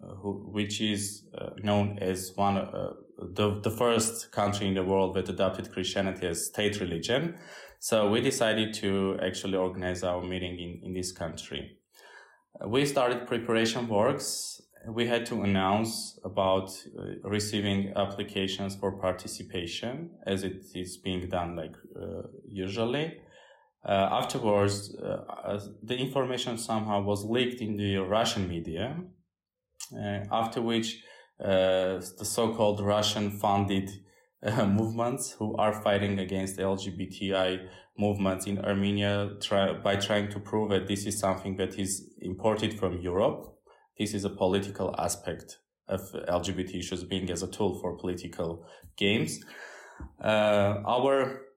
uh, 0.00 0.14
who, 0.22 0.30
which 0.52 0.80
is 0.80 1.24
uh, 1.36 1.50
known 1.62 1.98
as 2.00 2.32
one 2.36 2.56
uh, 2.56 2.92
the 3.34 3.60
the 3.62 3.70
first 3.70 4.30
country 4.30 4.68
in 4.68 4.74
the 4.74 4.84
world 4.84 5.14
that 5.16 5.28
adopted 5.28 5.72
Christianity 5.72 6.26
as 6.26 6.46
state 6.46 6.80
religion. 6.80 7.34
So 7.80 8.08
we 8.08 8.20
decided 8.20 8.74
to 8.74 9.18
actually 9.20 9.56
organize 9.56 10.04
our 10.04 10.22
meeting 10.22 10.54
in 10.58 10.80
in 10.84 10.94
this 10.94 11.10
country. 11.12 11.78
We 12.64 12.86
started 12.86 13.26
preparation 13.26 13.88
works. 13.88 14.60
We 14.88 15.06
had 15.08 15.26
to 15.26 15.42
announce 15.42 16.18
about 16.24 16.70
uh, 16.70 17.28
receiving 17.28 17.92
applications 17.96 18.76
for 18.76 18.92
participation, 18.92 20.10
as 20.26 20.44
it 20.44 20.64
is 20.74 20.96
being 20.96 21.28
done 21.28 21.56
like 21.56 21.76
uh, 22.00 22.22
usually. 22.46 23.06
Uh, 23.88 24.08
afterwards, 24.12 24.94
uh, 24.96 25.58
the 25.82 25.96
information 25.96 26.58
somehow 26.58 27.00
was 27.00 27.24
leaked 27.24 27.62
in 27.62 27.78
the 27.78 27.96
Russian 27.96 28.46
media, 28.46 28.94
uh, 29.96 30.18
after 30.30 30.60
which 30.60 31.02
uh, 31.42 31.96
the 32.18 32.24
so-called 32.24 32.80
Russian-funded 32.80 33.90
uh, 34.42 34.66
movements 34.80 35.30
who 35.30 35.56
are 35.56 35.72
fighting 35.72 36.18
against 36.18 36.58
LGBTI 36.58 37.66
movements 37.96 38.46
in 38.46 38.58
Armenia 38.58 39.30
try, 39.40 39.72
by 39.72 39.96
trying 39.96 40.28
to 40.32 40.38
prove 40.38 40.68
that 40.68 40.86
this 40.86 41.06
is 41.06 41.18
something 41.18 41.56
that 41.56 41.78
is 41.78 42.12
imported 42.20 42.78
from 42.78 42.98
Europe. 42.98 43.54
This 43.98 44.12
is 44.12 44.24
a 44.26 44.30
political 44.30 44.94
aspect 44.98 45.60
of 45.88 46.00
LGBT 46.12 46.78
issues 46.78 47.04
being 47.04 47.30
as 47.30 47.42
a 47.42 47.50
tool 47.50 47.80
for 47.80 47.96
political 47.96 48.66
games. 48.98 49.40
Uh, 50.22 50.82
our 50.86 51.47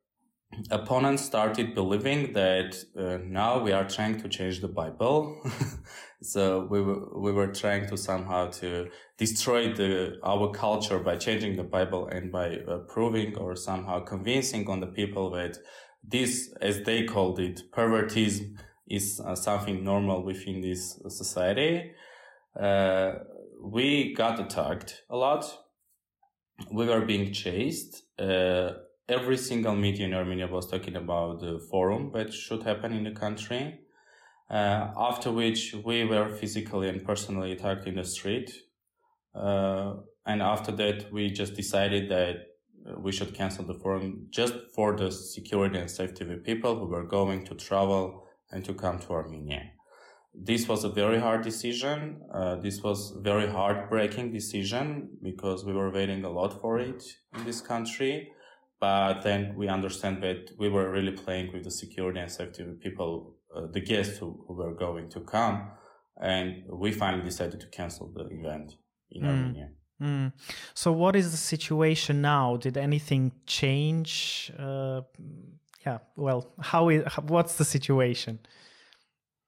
opponents 0.69 1.23
started 1.23 1.73
believing 1.73 2.33
that 2.33 2.75
uh, 2.97 3.17
now 3.23 3.61
we 3.61 3.71
are 3.71 3.87
trying 3.87 4.19
to 4.21 4.27
change 4.27 4.61
the 4.61 4.67
Bible. 4.67 5.41
so 6.21 6.67
we 6.69 6.81
were, 6.81 7.19
we 7.19 7.31
were 7.31 7.47
trying 7.47 7.87
to 7.87 7.97
somehow 7.97 8.49
to 8.49 8.89
destroy 9.17 9.73
the, 9.73 10.19
our 10.23 10.51
culture 10.51 10.99
by 10.99 11.15
changing 11.15 11.55
the 11.55 11.63
Bible 11.63 12.07
and 12.07 12.31
by 12.31 12.57
uh, 12.57 12.77
proving 12.87 13.35
or 13.37 13.55
somehow 13.55 13.99
convincing 14.01 14.69
on 14.69 14.79
the 14.79 14.87
people 14.87 15.31
that 15.31 15.57
this, 16.03 16.53
as 16.61 16.81
they 16.83 17.03
called 17.03 17.39
it, 17.39 17.61
pervertism 17.71 18.57
is 18.87 19.21
uh, 19.25 19.35
something 19.35 19.83
normal 19.83 20.23
within 20.23 20.61
this 20.61 20.99
society. 21.07 21.91
Uh, 22.59 23.13
we 23.63 24.13
got 24.13 24.39
attacked 24.39 25.03
a 25.09 25.15
lot. 25.15 25.45
We 26.71 26.87
were 26.87 27.05
being 27.05 27.31
chased. 27.31 28.03
Uh, 28.19 28.71
every 29.11 29.37
single 29.37 29.75
media 29.75 30.05
in 30.05 30.13
Armenia 30.13 30.47
was 30.47 30.69
talking 30.71 30.95
about 30.95 31.41
the 31.41 31.59
forum 31.69 32.11
that 32.13 32.33
should 32.33 32.63
happen 32.63 32.93
in 32.93 33.03
the 33.03 33.11
country. 33.11 33.79
Uh, 34.49 34.91
after 34.97 35.31
which 35.31 35.73
we 35.85 36.03
were 36.03 36.27
physically 36.29 36.89
and 36.89 37.05
personally 37.05 37.53
attacked 37.53 37.87
in 37.87 37.95
the 37.95 38.03
street. 38.03 38.51
Uh, 39.33 39.93
and 40.25 40.41
after 40.41 40.73
that, 40.73 41.11
we 41.11 41.29
just 41.29 41.55
decided 41.55 42.09
that 42.09 42.35
we 42.97 43.11
should 43.13 43.33
cancel 43.33 43.63
the 43.63 43.73
forum 43.73 44.27
just 44.29 44.53
for 44.75 44.97
the 44.97 45.09
security 45.09 45.77
and 45.79 45.89
safety 45.89 46.23
of 46.23 46.29
the 46.29 46.35
people 46.35 46.77
who 46.77 46.87
were 46.87 47.05
going 47.05 47.45
to 47.45 47.55
travel 47.55 48.27
and 48.51 48.65
to 48.65 48.73
come 48.73 48.99
to 48.99 49.11
Armenia. 49.11 49.71
This 50.33 50.67
was 50.67 50.83
a 50.83 50.89
very 50.89 51.19
hard 51.19 51.43
decision. 51.43 52.21
Uh, 52.33 52.55
this 52.55 52.81
was 52.81 53.13
very 53.21 53.47
heartbreaking 53.47 54.33
decision 54.33 55.17
because 55.21 55.63
we 55.63 55.73
were 55.73 55.91
waiting 55.91 56.25
a 56.25 56.29
lot 56.29 56.59
for 56.59 56.79
it 56.79 57.03
in 57.35 57.45
this 57.45 57.61
country 57.61 58.31
but 58.81 59.21
then 59.21 59.53
we 59.55 59.67
understand 59.67 60.23
that 60.23 60.49
we 60.57 60.67
were 60.67 60.91
really 60.91 61.11
playing 61.11 61.53
with 61.53 61.63
the 61.63 61.71
security 61.71 62.19
and 62.19 62.31
safety 62.31 62.63
of 62.63 62.69
the 62.69 62.73
people, 62.73 63.35
uh, 63.55 63.67
the 63.71 63.79
guests 63.79 64.17
who, 64.17 64.43
who, 64.47 64.55
were 64.55 64.73
going 64.73 65.07
to 65.11 65.19
come, 65.19 65.69
and 66.19 66.63
we 66.67 66.91
finally 66.91 67.23
decided 67.23 67.59
to 67.61 67.67
cancel 67.67 68.11
the 68.11 68.25
event 68.39 68.73
in 69.11 69.21
mm. 69.21 69.27
Armenia. 69.27 69.69
Mm. 70.01 70.33
So, 70.73 70.91
what 70.91 71.15
is 71.15 71.29
the 71.29 71.37
situation 71.37 72.21
now? 72.23 72.57
Did 72.57 72.75
anything 72.75 73.31
change? 73.45 74.51
Uh, 74.57 75.01
yeah, 75.85 75.99
well, 76.15 76.51
how 76.59 76.89
is 76.89 77.03
what's 77.27 77.57
the 77.57 77.65
situation? 77.65 78.39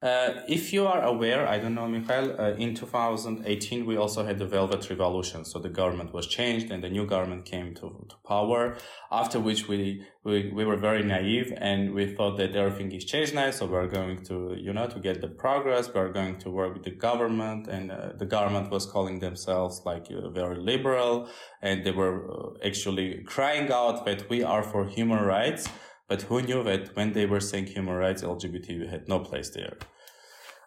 Uh, 0.03 0.41
if 0.49 0.73
you 0.73 0.85
are 0.85 1.01
aware, 1.01 1.47
I 1.47 1.59
don't 1.59 1.75
know, 1.75 1.87
Mikhail, 1.87 2.35
uh, 2.37 2.51
in 2.55 2.75
2018, 2.75 3.85
we 3.85 3.95
also 3.95 4.25
had 4.25 4.37
the 4.37 4.45
Velvet 4.45 4.89
Revolution. 4.89 5.45
So 5.45 5.59
the 5.59 5.69
government 5.69 6.13
was 6.13 6.27
changed 6.27 6.71
and 6.71 6.83
the 6.83 6.89
new 6.89 7.05
government 7.05 7.45
came 7.45 7.73
to, 7.75 8.05
to 8.09 8.15
power, 8.27 8.75
after 9.13 9.39
which 9.39 9.69
we, 9.69 10.05
we, 10.25 10.51
we 10.51 10.65
were 10.65 10.75
very 10.75 11.03
naive 11.03 11.53
and 11.55 11.93
we 11.93 12.05
thought 12.05 12.35
that 12.35 12.53
everything 12.53 12.91
is 12.91 13.05
changed 13.05 13.33
now. 13.33 13.49
So 13.51 13.65
we're 13.65 13.87
going 13.87 14.25
to, 14.25 14.57
you 14.59 14.73
know, 14.73 14.87
to 14.87 14.99
get 14.99 15.21
the 15.21 15.29
progress. 15.29 15.89
We're 15.95 16.11
going 16.11 16.37
to 16.39 16.49
work 16.49 16.73
with 16.73 16.83
the 16.83 16.91
government 16.91 17.67
and 17.67 17.89
uh, 17.89 18.09
the 18.17 18.25
government 18.25 18.71
was 18.71 18.85
calling 18.85 19.19
themselves 19.19 19.83
like 19.85 20.07
uh, 20.11 20.29
very 20.31 20.57
liberal 20.57 21.29
and 21.61 21.85
they 21.85 21.91
were 21.91 22.29
uh, 22.29 22.67
actually 22.67 23.23
crying 23.23 23.71
out 23.71 24.05
that 24.05 24.29
we 24.29 24.43
are 24.43 24.63
for 24.63 24.85
human 24.85 25.23
rights. 25.23 25.69
But 26.09 26.23
who 26.23 26.41
knew 26.41 26.61
that 26.63 26.93
when 26.97 27.13
they 27.13 27.25
were 27.25 27.39
saying 27.39 27.67
human 27.67 27.95
rights, 27.95 28.21
LGBT 28.21 28.89
had 28.89 29.07
no 29.07 29.19
place 29.19 29.49
there. 29.49 29.77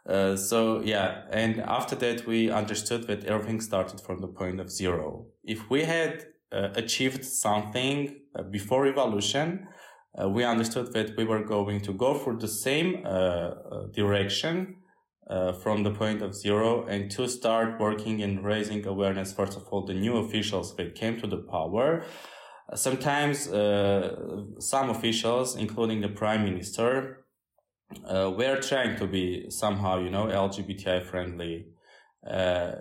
Uh, 0.09 0.37
so 0.37 0.81
yeah, 0.83 1.23
and 1.31 1.61
after 1.61 1.97
that 1.97 2.27
we 2.27 2.51
understood 2.51 3.07
that 3.09 3.25
everything 3.25 3.61
started 3.61 4.01
from 4.01 4.21
the 4.21 4.29
point 4.29 4.61
of 4.61 4.71
zero. 4.71 5.27
If 5.43 5.69
we 5.69 5.83
had 5.83 6.27
uh, 6.53 6.69
achieved 6.77 7.25
something 7.25 8.21
uh, 8.39 8.43
before 8.45 8.85
revolution, 8.85 9.67
uh, 10.17 10.29
we 10.29 10.45
understood 10.45 10.93
that 10.93 11.17
we 11.17 11.25
were 11.25 11.43
going 11.43 11.81
to 11.81 11.93
go 11.93 12.15
for 12.15 12.37
the 12.37 12.47
same 12.49 13.05
uh, 13.05 13.51
direction 13.93 14.77
from 15.61 15.83
the 15.83 15.91
point 15.91 16.23
of 16.23 16.33
zero 16.33 16.87
and 16.87 17.11
to 17.11 17.29
start 17.29 17.81
working 17.81 18.23
and 18.23 18.45
raising 18.45 18.87
awareness. 18.87 19.33
First 19.33 19.57
of 19.57 19.65
all, 19.73 19.85
the 19.85 19.93
new 19.93 20.19
officials 20.19 20.77
that 20.77 20.95
came 20.95 21.21
to 21.21 21.27
the 21.27 21.39
power. 21.39 22.05
Sometimes 22.77 23.47
some 24.61 24.89
officials, 24.89 25.57
including 25.57 26.01
the 26.01 26.11
prime 26.11 26.45
minister, 26.45 27.26
uh, 28.05 28.33
we're 28.37 28.61
trying 28.61 28.97
to 28.99 29.07
be 29.07 29.51
somehow, 29.51 29.99
you 29.99 30.11
know, 30.11 30.27
LGBTI 30.27 31.05
friendly, 31.05 31.67
uh, 32.29 32.73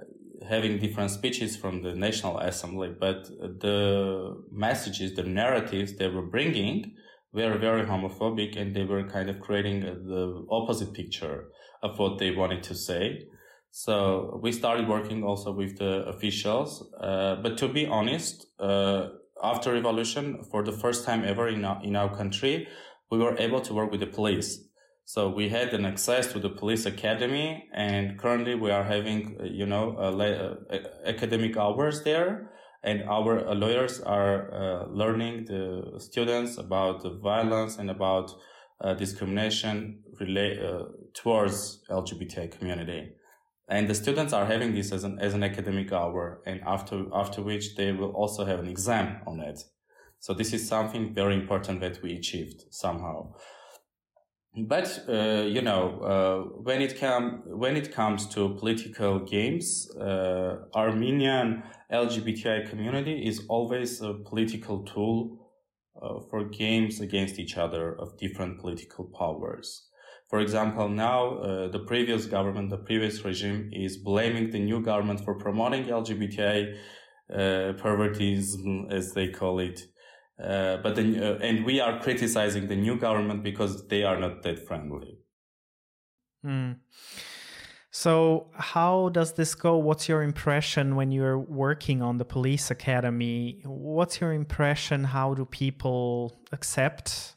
having 0.48 0.80
different 0.80 1.12
speeches 1.12 1.56
from 1.56 1.82
the 1.82 1.94
National 1.94 2.38
Assembly, 2.40 2.94
but 3.00 3.26
the 3.40 4.36
messages, 4.52 5.16
the 5.16 5.24
narratives 5.24 5.96
they 5.96 6.08
were 6.08 6.26
bringing 6.26 6.94
were 7.34 7.58
very 7.58 7.84
homophobic 7.84 8.58
and 8.60 8.76
they 8.76 8.84
were 8.84 9.04
kind 9.04 9.30
of 9.30 9.40
creating 9.40 9.82
the 9.82 10.46
opposite 10.50 10.94
picture 10.94 11.50
of 11.84 12.00
what 12.00 12.18
they 12.18 12.32
wanted 12.32 12.64
to 12.64 12.76
say. 12.76 13.26
So 13.72 14.40
we 14.42 14.54
started 14.54 14.88
working 14.88 15.24
also 15.24 15.52
with 15.52 15.78
the 15.78 16.06
officials. 16.06 16.88
Uh, 17.00 17.36
but 17.36 17.58
to 17.58 17.68
be 17.68 17.86
honest, 17.86 18.48
uh, 18.60 19.10
after 19.44 19.74
revolution, 19.74 20.44
for 20.50 20.64
the 20.64 20.72
first 20.72 21.06
time 21.06 21.26
ever 21.26 21.50
in 21.50 21.66
our, 21.66 21.84
in 21.84 21.96
our 21.96 22.16
country, 22.16 22.68
we 23.12 23.18
were 23.18 23.38
able 23.38 23.60
to 23.62 23.74
work 23.74 23.92
with 23.92 24.00
the 24.00 24.08
police. 24.08 24.65
So 25.08 25.30
we 25.30 25.50
had 25.50 25.72
an 25.76 25.86
access 25.86 26.34
to 26.34 26.40
the 26.40 26.50
police 26.50 26.88
academy 26.88 27.70
and 27.74 28.18
currently 28.18 28.56
we 28.56 28.72
are 28.72 28.84
having, 28.84 29.38
you 29.44 29.68
know, 29.68 29.96
uh, 29.98 30.56
academic 31.06 31.56
hours 31.58 32.02
there 32.02 32.52
and 32.84 33.04
our 33.08 33.54
lawyers 33.54 34.02
are 34.02 34.52
uh, 34.52 34.88
learning 34.88 35.46
the 35.46 36.00
students 36.00 36.58
about 36.58 37.04
the 37.04 37.12
violence 37.12 37.78
and 37.78 37.92
about 37.92 38.32
uh, 38.82 38.96
discrimination 38.96 40.02
relate, 40.20 40.60
uh, 40.60 40.86
towards 41.14 41.84
LGBTI 41.90 42.58
community. 42.58 43.12
And 43.70 43.88
the 43.88 43.96
students 43.96 44.34
are 44.34 44.48
having 44.48 44.74
this 44.74 44.92
as 44.92 45.04
an, 45.04 45.20
as 45.20 45.36
an 45.36 45.44
academic 45.44 45.94
hour 45.94 46.42
and 46.48 46.62
after, 46.66 47.06
after 47.14 47.44
which 47.44 47.76
they 47.76 47.92
will 47.92 48.12
also 48.12 48.44
have 48.44 48.60
an 48.60 48.68
exam 48.68 49.22
on 49.28 49.40
it. 49.40 49.60
So 50.20 50.34
this 50.34 50.52
is 50.52 50.68
something 50.68 51.14
very 51.14 51.36
important 51.36 51.80
that 51.82 52.02
we 52.02 52.16
achieved 52.16 52.66
somehow 52.72 53.34
but 54.58 55.04
uh, 55.10 55.44
you 55.44 55.62
know 55.62 56.00
uh, 56.00 56.62
when 56.62 56.82
it 56.82 56.98
come 57.00 57.44
when 57.46 57.76
it 57.76 57.92
comes 57.94 58.28
to 58.28 58.56
political 58.56 59.20
games 59.20 59.90
uh, 60.00 60.58
armenian 60.76 61.64
lgbti 61.92 62.70
community 62.70 63.28
is 63.28 63.46
always 63.50 64.02
a 64.02 64.14
political 64.14 64.84
tool 64.84 65.38
uh, 66.02 66.20
for 66.30 66.46
games 66.46 67.02
against 67.02 67.38
each 67.40 67.58
other 67.58 67.94
of 68.00 68.18
different 68.18 68.60
political 68.60 69.06
powers 69.06 69.90
For 70.28 70.40
example, 70.40 70.90
now 70.90 71.38
uh, 71.38 71.68
the 71.70 71.80
previous 71.80 72.26
government, 72.26 72.70
the 72.70 72.78
previous 72.78 73.24
regime 73.24 73.70
is 73.72 73.96
blaming 73.98 74.50
the 74.50 74.60
new 74.60 74.82
government 74.82 75.24
for 75.24 75.36
promoting 75.36 75.86
LGBTI 75.86 76.78
uh, 77.32 77.38
pervertism, 77.78 78.92
as 78.92 79.14
they 79.14 79.28
call 79.30 79.60
it. 79.60 79.86
Uh, 80.42 80.78
but 80.78 80.96
then, 80.96 81.22
uh, 81.22 81.40
and 81.42 81.66
we 81.66 81.80
are 81.80 82.00
criticizing 82.00 82.68
the 82.68 82.76
new 82.76 82.98
government 82.98 83.42
because 83.42 83.88
they 83.88 84.04
are 84.04 84.20
not 84.20 84.44
that 84.44 84.68
friendly. 84.68 85.18
Mm. 86.46 86.78
So, 87.90 88.48
how 88.54 89.08
does 89.10 89.34
this 89.34 89.56
go? 89.56 89.78
What's 89.78 90.10
your 90.10 90.22
impression 90.22 90.98
when 90.98 91.12
you're 91.14 91.40
working 91.40 92.02
on 92.02 92.18
the 92.18 92.26
police 92.26 92.70
academy? 92.70 93.62
What's 93.64 94.20
your 94.20 94.34
impression? 94.34 95.06
How 95.06 95.34
do 95.34 95.46
people 95.46 96.38
accept 96.52 97.36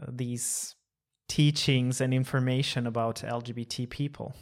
uh, 0.00 0.06
these 0.10 0.74
teachings 1.26 2.02
and 2.02 2.12
information 2.12 2.86
about 2.86 3.22
LGBT 3.26 3.88
people? 3.88 4.34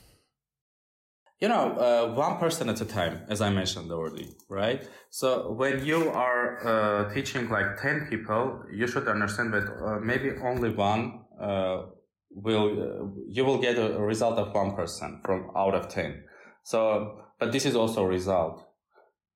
You 1.40 1.48
know, 1.48 1.72
uh, 1.72 2.14
one 2.14 2.37
person 2.37 2.68
at 2.68 2.83
a 2.83 2.85
time, 2.85 3.22
as 3.31 3.40
I 3.40 3.48
mentioned 3.48 3.90
already, 3.90 4.29
right? 4.50 4.87
So 5.09 5.53
when 5.53 5.83
you 5.83 6.11
are 6.11 6.66
uh, 6.66 7.14
teaching 7.14 7.48
like 7.48 7.81
10 7.81 8.09
people, 8.11 8.62
you 8.70 8.87
should 8.87 9.09
understand 9.09 9.55
that 9.55 9.64
uh, 9.64 10.00
maybe 10.00 10.33
only 10.42 10.68
one 10.68 11.24
uh, 11.40 11.85
will 12.31 12.66
uh, 12.68 13.22
you 13.26 13.46
will 13.46 13.57
get 13.57 13.79
a, 13.79 13.98
result 13.98 14.38
of 14.38 14.55
one 14.55 14.76
person 14.76 15.22
from 15.24 15.50
out 15.57 15.74
of 15.74 15.88
ten. 15.88 16.24
So, 16.62 17.22
but 17.38 17.53
this 17.53 17.64
is 17.64 17.74
also 17.74 18.05
a 18.05 18.07
result 18.07 18.62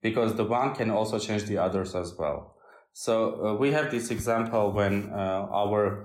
because 0.03 0.35
the 0.35 0.45
one 0.45 0.75
can 0.75 0.90
also 0.90 1.19
change 1.19 1.45
the 1.45 1.57
others 1.57 1.95
as 1.95 2.14
well. 2.19 2.55
So 2.93 3.47
uh, 3.47 3.55
we 3.55 3.73
have 3.73 3.90
this 3.90 4.11
example 4.11 4.73
when 4.73 5.11
our 5.11 6.05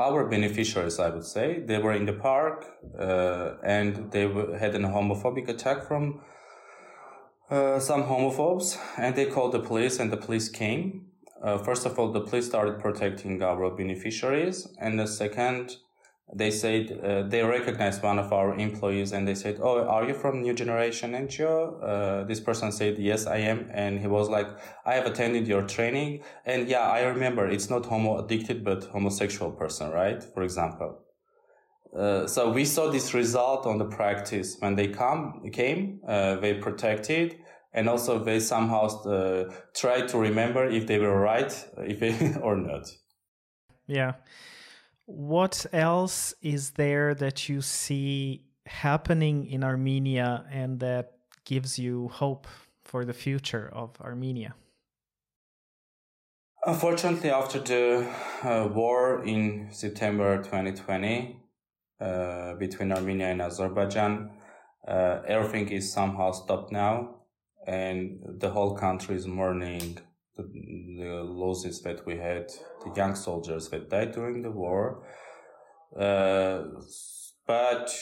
our 0.00 0.26
beneficiaries, 0.26 0.98
I 0.98 1.10
would 1.10 1.24
say, 1.24 1.60
they 1.60 1.78
were 1.78 1.92
in 1.92 2.06
the 2.06 2.14
park 2.14 2.66
uh, 2.98 3.56
and 3.62 4.10
they 4.12 4.22
had 4.62 4.74
a 4.74 4.78
homophobic 4.78 5.48
attack 5.48 5.86
from 5.86 6.20
uh, 7.50 7.78
some 7.80 8.04
homophobes, 8.04 8.78
and 8.96 9.14
they 9.16 9.26
called 9.26 9.52
the 9.52 9.58
police, 9.58 9.98
and 9.98 10.12
the 10.12 10.16
police 10.16 10.48
came. 10.48 11.06
Uh, 11.42 11.58
first 11.58 11.84
of 11.84 11.98
all, 11.98 12.12
the 12.12 12.20
police 12.20 12.46
started 12.46 12.78
protecting 12.78 13.42
our 13.42 13.70
beneficiaries, 13.70 14.68
and 14.78 14.98
the 15.00 15.06
second, 15.06 15.76
they 16.34 16.50
said 16.50 17.00
uh, 17.02 17.22
they 17.22 17.42
recognized 17.42 18.02
one 18.02 18.18
of 18.18 18.32
our 18.32 18.54
employees, 18.54 19.12
and 19.12 19.26
they 19.26 19.34
said, 19.34 19.58
"Oh, 19.60 19.84
are 19.86 20.04
you 20.04 20.14
from 20.14 20.42
New 20.42 20.54
Generation 20.54 21.12
NGO?" 21.12 21.82
Uh, 21.82 22.24
this 22.24 22.40
person 22.40 22.72
said, 22.72 22.98
"Yes, 22.98 23.26
I 23.26 23.38
am," 23.38 23.68
and 23.72 24.00
he 24.00 24.06
was 24.06 24.28
like, 24.28 24.48
"I 24.84 24.94
have 24.94 25.06
attended 25.06 25.46
your 25.48 25.62
training, 25.62 26.22
and 26.44 26.68
yeah, 26.68 26.88
I 26.88 27.02
remember 27.02 27.48
it's 27.48 27.70
not 27.70 27.86
homo 27.86 28.18
addicted, 28.24 28.64
but 28.64 28.84
homosexual 28.84 29.50
person, 29.52 29.90
right? 29.90 30.22
For 30.34 30.42
example." 30.42 30.98
Uh, 31.96 32.26
so 32.28 32.52
we 32.52 32.64
saw 32.64 32.88
this 32.88 33.14
result 33.14 33.66
on 33.66 33.78
the 33.78 33.84
practice 33.84 34.56
when 34.60 34.76
they 34.76 34.86
come 34.86 35.50
came, 35.52 36.00
uh, 36.06 36.36
they 36.36 36.54
protected 36.54 37.40
and 37.72 37.88
also 37.88 38.22
they 38.22 38.40
somehow 38.40 38.86
uh, 38.86 39.50
try 39.74 40.00
to 40.02 40.18
remember 40.18 40.66
if 40.68 40.86
they 40.86 40.98
were 40.98 41.20
right 41.20 41.66
if 41.78 42.00
they, 42.00 42.34
or 42.42 42.56
not 42.56 42.88
yeah 43.86 44.12
what 45.10 45.66
else 45.72 46.34
is 46.40 46.72
there 46.72 47.14
that 47.14 47.48
you 47.48 47.60
see 47.60 48.44
happening 48.66 49.46
in 49.46 49.64
armenia 49.64 50.44
and 50.50 50.78
that 50.80 51.14
gives 51.44 51.78
you 51.78 52.08
hope 52.08 52.46
for 52.84 53.04
the 53.04 53.12
future 53.12 53.68
of 53.72 54.00
armenia? 54.00 54.54
Unfortunately 56.64 57.30
after 57.30 57.58
the 57.58 58.06
uh, 58.42 58.68
war 58.72 59.24
in 59.24 59.68
september 59.72 60.42
2020 60.42 61.40
uh, 62.00 62.54
between 62.54 62.92
armenia 62.92 63.28
and 63.28 63.40
azerbaijan 63.40 64.30
uh, 64.86 65.20
everything 65.26 65.68
is 65.70 65.90
somehow 65.90 66.30
stopped 66.30 66.70
now 66.70 67.16
and 67.66 68.20
the 68.38 68.50
whole 68.50 68.76
country 68.76 69.16
is 69.16 69.26
mourning 69.26 69.98
the, 70.42 71.02
the 71.02 71.22
losses 71.22 71.82
that 71.82 72.04
we 72.06 72.16
had, 72.16 72.48
the 72.84 72.92
young 72.96 73.14
soldiers 73.14 73.68
that 73.70 73.90
died 73.90 74.12
during 74.12 74.42
the 74.42 74.50
war. 74.50 75.02
Uh, 75.98 76.64
but 77.46 77.92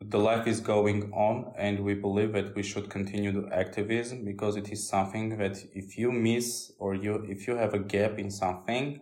the 0.00 0.18
life 0.18 0.46
is 0.46 0.60
going 0.60 1.10
on 1.12 1.52
and 1.56 1.80
we 1.80 1.94
believe 1.94 2.32
that 2.32 2.54
we 2.54 2.62
should 2.62 2.90
continue 2.90 3.32
the 3.32 3.48
activism 3.54 4.24
because 4.24 4.56
it 4.56 4.70
is 4.70 4.88
something 4.88 5.38
that 5.38 5.56
if 5.72 5.96
you 5.96 6.12
miss 6.12 6.72
or 6.78 6.94
you 6.94 7.24
if 7.28 7.46
you 7.46 7.56
have 7.56 7.72
a 7.72 7.78
gap 7.78 8.18
in 8.18 8.30
something 8.30 9.00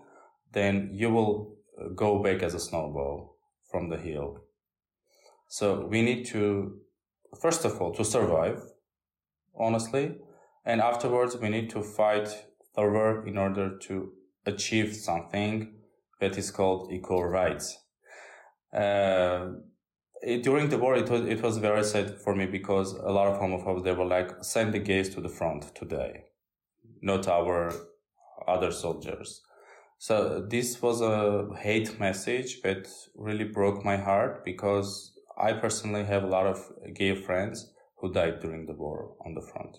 then 0.52 0.88
you 0.92 1.10
will 1.10 1.56
go 1.96 2.22
back 2.22 2.44
as 2.44 2.54
a 2.54 2.60
snowball 2.60 3.36
from 3.68 3.88
the 3.88 3.96
hill 3.96 4.38
so 5.48 5.84
we 5.86 6.00
need 6.00 6.24
to 6.24 6.78
first 7.40 7.64
of 7.64 7.80
all 7.80 7.92
to 7.92 8.04
survive 8.04 8.62
honestly. 9.56 10.16
And 10.64 10.81
afterwards, 10.81 11.37
we 11.37 11.48
need 11.48 11.70
to 11.70 11.83
fight 11.83 12.29
further 12.74 13.24
in 13.27 13.38
order 13.38 13.79
to 13.79 14.12
achieve 14.46 14.94
something 14.94 15.74
that 16.20 16.38
is 16.38 16.50
called 16.50 16.92
equal 16.92 17.24
rights. 17.24 17.79
Uh, 18.72 19.53
it, 20.22 20.42
during 20.42 20.70
the 20.70 20.79
war, 20.79 20.96
it 20.96 21.09
was, 21.11 21.22
it 21.27 21.42
was 21.42 21.59
very 21.59 21.85
sad 21.85 22.18
for 22.18 22.35
me 22.35 22.46
because 22.46 22.92
a 22.92 23.12
lot 23.12 23.29
of 23.29 23.38
homophobes, 23.38 23.85
they 23.85 23.92
were 23.92 24.07
like, 24.07 24.42
send 24.42 24.72
the 24.72 24.79
gays 24.79 25.14
to 25.14 25.20
the 25.20 25.29
front 25.29 25.74
today, 25.74 26.24
not 27.03 27.29
our 27.29 27.72
other 28.48 28.72
soldiers. 28.72 29.42
So 29.98 30.44
this 30.48 30.83
was 30.83 31.00
a 31.00 31.48
hate 31.59 32.00
message 32.00 32.62
that 32.62 32.88
really 33.16 33.44
broke 33.44 33.85
my 33.85 33.96
heart 33.96 34.44
because 34.44 35.12
I 35.38 35.53
personally 35.53 36.05
have 36.05 36.24
a 36.24 36.29
lot 36.29 36.46
of 36.46 36.59
gay 36.94 37.14
friends 37.14 37.72
who 37.98 38.12
died 38.12 38.40
during 38.40 38.66
the 38.66 38.74
war 38.74 39.14
on 39.24 39.35
the 39.35 39.40
front. 39.40 39.77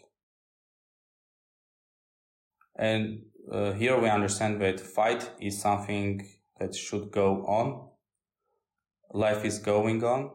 And 2.76 3.24
uh, 3.52 3.74
here 3.74 4.00
we 4.00 4.10
understand 4.10 4.62
that 4.62 4.80
fight 4.80 5.30
is 5.40 5.62
something 5.62 6.28
that 6.60 6.76
should 6.76 7.12
go 7.12 7.46
on. 7.46 7.90
Life 9.14 9.46
is 9.46 9.60
going 9.60 10.04
on. 10.04 10.32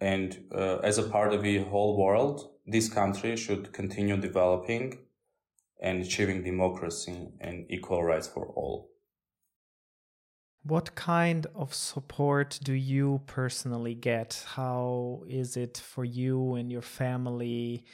And 0.00 0.44
uh, 0.54 0.76
as 0.78 0.98
a 0.98 1.02
part 1.02 1.34
of 1.34 1.42
the 1.42 1.58
whole 1.58 1.96
world, 1.96 2.50
this 2.66 2.88
country 2.88 3.36
should 3.36 3.72
continue 3.72 4.16
developing 4.16 4.98
and 5.80 6.02
achieving 6.02 6.42
democracy 6.44 7.28
and 7.40 7.66
equal 7.68 8.04
rights 8.04 8.28
for 8.28 8.46
all. 8.48 8.90
What 10.62 10.94
kind 10.94 11.46
of 11.54 11.72
support 11.72 12.58
do 12.62 12.74
you 12.74 13.22
personally 13.26 13.94
get? 13.94 14.44
How 14.54 15.22
is 15.28 15.56
it 15.56 15.78
for 15.78 16.04
you 16.04 16.54
and 16.54 16.70
your 16.70 16.82
family? 16.82 17.86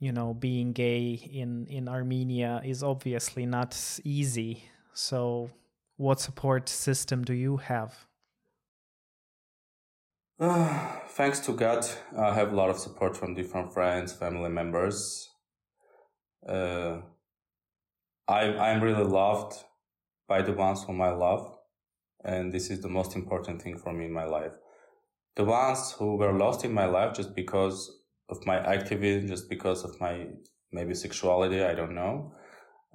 You 0.00 0.12
know, 0.12 0.32
being 0.32 0.72
gay 0.72 1.12
in, 1.12 1.66
in 1.66 1.86
Armenia 1.86 2.62
is 2.64 2.82
obviously 2.82 3.44
not 3.44 3.78
easy. 4.02 4.64
So, 4.94 5.50
what 5.98 6.20
support 6.20 6.70
system 6.70 7.22
do 7.22 7.34
you 7.34 7.58
have? 7.58 8.06
Uh, 10.40 10.96
thanks 11.08 11.38
to 11.40 11.52
God, 11.52 11.86
I 12.16 12.32
have 12.32 12.52
a 12.52 12.56
lot 12.56 12.70
of 12.70 12.78
support 12.78 13.14
from 13.14 13.34
different 13.34 13.74
friends, 13.74 14.14
family 14.14 14.48
members. 14.48 15.28
Uh, 16.48 17.02
I, 18.26 18.54
I'm 18.54 18.82
really 18.82 19.04
loved 19.04 19.62
by 20.26 20.40
the 20.40 20.54
ones 20.54 20.82
whom 20.84 21.02
I 21.02 21.10
love. 21.10 21.58
And 22.24 22.52
this 22.52 22.70
is 22.70 22.80
the 22.80 22.88
most 22.88 23.16
important 23.16 23.60
thing 23.60 23.76
for 23.76 23.92
me 23.92 24.06
in 24.06 24.12
my 24.12 24.24
life. 24.24 24.52
The 25.36 25.44
ones 25.44 25.92
who 25.92 26.16
were 26.16 26.32
lost 26.32 26.64
in 26.64 26.72
my 26.72 26.86
life 26.86 27.14
just 27.14 27.34
because 27.34 27.90
of 28.30 28.44
my 28.46 28.58
activism, 28.58 29.28
just 29.28 29.48
because 29.48 29.84
of 29.84 30.00
my 30.00 30.26
maybe 30.72 30.94
sexuality, 30.94 31.62
I 31.62 31.74
don't 31.74 31.94
know. 31.94 32.32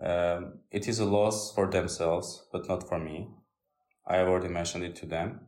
Um, 0.04 0.60
it 0.72 0.88
is 0.88 1.00
a 1.00 1.06
loss 1.06 1.54
for 1.54 1.70
themselves, 1.70 2.48
but 2.52 2.68
not 2.68 2.88
for 2.88 3.00
me. 3.00 3.30
I 4.08 4.18
have 4.18 4.28
already 4.28 4.50
mentioned 4.50 4.84
it 4.84 4.96
to 4.98 5.06
them 5.06 5.42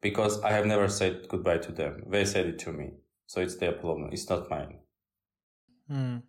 because 0.00 0.40
I 0.42 0.52
have 0.52 0.66
never 0.66 0.88
said 0.88 1.28
goodbye 1.28 1.58
to 1.58 1.72
them. 1.72 2.04
They 2.08 2.24
said 2.24 2.46
it 2.46 2.58
to 2.60 2.72
me. 2.72 2.92
So 3.26 3.40
it's 3.40 3.56
their 3.56 3.72
problem. 3.72 4.10
It's 4.12 4.28
not 4.28 4.50
mine. 4.50 4.78
Mm 5.90 6.22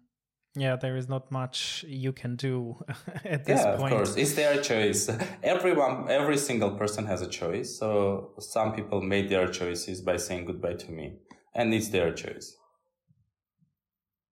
yeah 0.55 0.75
there 0.75 0.97
is 0.97 1.07
not 1.07 1.31
much 1.31 1.85
you 1.87 2.11
can 2.11 2.35
do 2.35 2.75
at 3.25 3.45
this 3.45 3.61
yeah, 3.61 3.77
point 3.77 3.93
of 3.93 3.99
course 3.99 4.15
it's 4.17 4.33
their 4.33 4.61
choice 4.61 5.09
everyone 5.43 6.09
every 6.09 6.37
single 6.37 6.71
person 6.71 7.05
has 7.05 7.21
a 7.21 7.27
choice 7.27 7.77
so 7.77 8.31
some 8.39 8.73
people 8.73 9.01
made 9.01 9.29
their 9.29 9.47
choices 9.47 10.01
by 10.01 10.17
saying 10.17 10.45
goodbye 10.45 10.73
to 10.73 10.91
me 10.91 11.13
and 11.55 11.73
it's 11.73 11.89
their 11.89 12.11
choice 12.11 12.57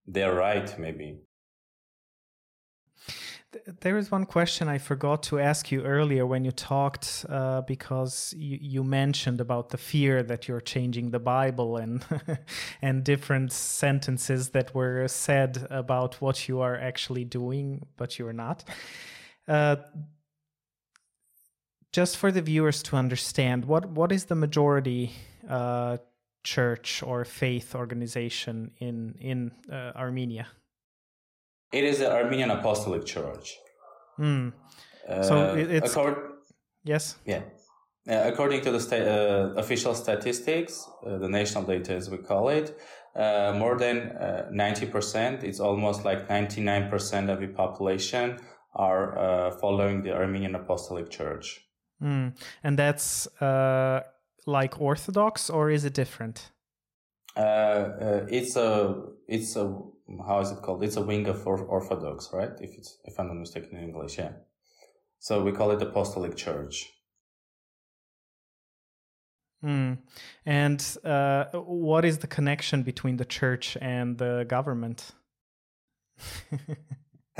they're 0.07 0.35
right 0.35 0.77
maybe 0.79 1.19
there 3.81 3.97
is 3.97 4.11
one 4.11 4.25
question 4.25 4.67
I 4.67 4.77
forgot 4.77 5.23
to 5.23 5.39
ask 5.39 5.71
you 5.71 5.81
earlier 5.83 6.25
when 6.25 6.45
you 6.45 6.51
talked, 6.51 7.25
uh, 7.27 7.61
because 7.61 8.33
you, 8.37 8.59
you, 8.61 8.83
mentioned 8.83 9.41
about 9.41 9.69
the 9.69 9.77
fear 9.77 10.21
that 10.21 10.47
you're 10.47 10.61
changing 10.61 11.09
the 11.09 11.19
Bible 11.19 11.77
and 11.77 12.05
and 12.81 13.03
different 13.03 13.51
sentences 13.51 14.49
that 14.49 14.75
were 14.75 15.07
said 15.07 15.65
about 15.71 16.21
what 16.21 16.47
you 16.47 16.61
are 16.61 16.77
actually 16.77 17.25
doing, 17.25 17.87
but 17.97 18.19
you're 18.19 18.33
not. 18.33 18.63
Uh, 19.47 19.77
just 21.91 22.17
for 22.17 22.31
the 22.31 22.43
viewers 22.43 22.83
to 22.83 22.97
understand, 22.97 23.65
what 23.65 23.89
what 23.89 24.11
is 24.11 24.25
the 24.25 24.35
majority 24.35 25.11
uh, 25.49 25.97
church 26.53 27.03
or 27.03 27.25
faith 27.25 27.75
organization 27.75 28.71
in 28.79 29.15
in 29.19 29.51
uh, 29.71 29.91
Armenia? 30.03 30.45
It 31.71 31.83
is 31.83 31.97
the 31.99 32.09
Armenian 32.11 32.51
Apostolic 32.51 33.05
Church. 33.05 33.47
Mm. 34.19 34.51
so 35.21 35.55
it's 35.55 35.91
accord- 35.91 36.17
yes. 36.83 37.17
Yeah. 37.25 37.41
Uh, 38.09 38.31
according 38.31 38.61
to 38.61 38.71
the 38.71 38.79
sta- 38.79 39.07
uh, 39.17 39.53
official 39.63 39.93
statistics, 39.93 40.73
uh, 41.05 41.17
the 41.19 41.29
national 41.29 41.63
data 41.63 41.93
as 41.93 42.09
we 42.09 42.17
call 42.17 42.49
it, 42.49 42.67
uh, 43.15 43.53
more 43.55 43.77
than 43.77 43.95
90%, 44.51 45.43
it's 45.43 45.59
almost 45.59 46.05
like 46.05 46.27
99% 46.27 47.29
of 47.29 47.39
the 47.39 47.47
population 47.47 48.37
are 48.75 49.51
following 49.61 50.03
the 50.03 50.11
Armenian 50.21 50.55
Apostolic 50.55 51.09
Church. 51.09 51.61
Mm. 52.01 52.33
And 52.63 52.79
that's 52.79 53.27
like 54.49 54.81
Orthodox 54.81 55.49
or 55.49 55.69
is 55.69 55.85
it 55.85 55.93
different? 55.93 56.51
it's 58.29 58.55
a, 58.55 58.95
it's 59.27 59.55
a, 59.55 59.65
how 60.27 60.39
is 60.39 60.51
it 60.51 60.61
called? 60.61 60.83
It's 60.83 60.97
a 60.97 61.01
wing 61.01 61.27
of 61.27 61.45
Orthodox, 61.47 62.29
right? 62.33 62.51
If 62.59 62.71
it's, 62.77 62.97
if 63.05 63.19
I'm 63.19 63.27
not 63.27 63.37
mistaken 63.37 63.77
in 63.77 63.83
English, 63.83 64.17
yeah. 64.17 64.31
So 65.19 65.43
we 65.43 65.51
call 65.51 65.71
it 65.71 65.81
Apostolic 65.81 66.35
Church. 66.35 66.91
Mm. 69.63 69.97
And 70.45 70.97
uh, 71.03 71.45
what 71.53 72.05
is 72.05 72.19
the 72.19 72.27
connection 72.27 72.83
between 72.83 73.17
the 73.17 73.25
church 73.25 73.77
and 73.81 74.17
the 74.17 74.45
government? 74.47 75.11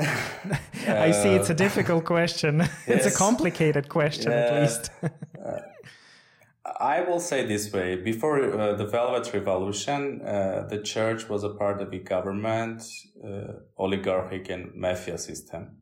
I 0.00 1.10
see 1.10 1.30
it's 1.30 1.50
a 1.50 1.52
uh, 1.52 1.56
difficult 1.56 2.04
question. 2.04 2.58
Yes. 2.58 2.70
it's 2.86 3.06
a 3.06 3.18
complicated 3.18 3.88
question, 3.88 4.30
yeah. 4.32 4.38
at 4.38 4.62
least. 4.62 4.90
I 6.64 7.00
will 7.00 7.20
say 7.20 7.46
this 7.46 7.72
way 7.72 7.96
before 7.96 8.42
uh, 8.42 8.74
the 8.74 8.86
Velvet 8.86 9.32
Revolution, 9.32 10.20
uh, 10.20 10.66
the 10.68 10.82
church 10.82 11.28
was 11.28 11.42
a 11.42 11.50
part 11.50 11.80
of 11.80 11.90
the 11.90 12.00
government, 12.00 12.82
uh, 13.24 13.52
oligarchic, 13.78 14.50
and 14.50 14.74
mafia 14.74 15.16
system. 15.16 15.78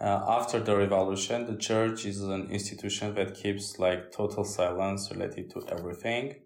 Uh, 0.00 0.24
after 0.28 0.60
the 0.60 0.76
revolution, 0.76 1.46
the 1.46 1.56
church 1.56 2.06
is 2.06 2.22
an 2.22 2.48
institution 2.50 3.14
that 3.16 3.34
keeps 3.34 3.78
like 3.80 4.12
total 4.12 4.44
silence 4.44 5.10
related 5.10 5.50
to 5.50 5.62
everything. 5.68 6.36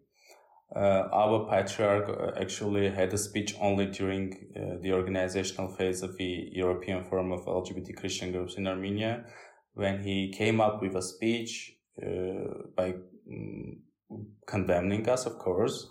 Uh, 0.75 1.09
our 1.12 1.46
patriarch 1.49 2.09
uh, 2.09 2.40
actually 2.40 2.88
had 2.90 3.12
a 3.12 3.18
speech 3.18 3.55
only 3.61 3.87
during 3.87 4.35
the 4.83 4.92
organizational 4.92 5.68
phase 5.68 6.03
of 6.03 6.16
the 6.16 6.49
European 6.53 7.05
Forum 7.05 7.33
of 7.33 7.44
LGBT 7.44 7.94
Christian 7.96 8.33
Groups 8.33 8.55
in 8.55 8.66
Armenia, 8.66 9.27
when 9.75 10.03
he 10.03 10.33
came 10.37 10.59
up 10.59 10.81
with 10.81 10.96
a 10.96 11.03
speech 11.03 11.72
by 12.77 12.94
condemning 14.47 15.09
us, 15.09 15.27
of 15.27 15.39
course, 15.39 15.89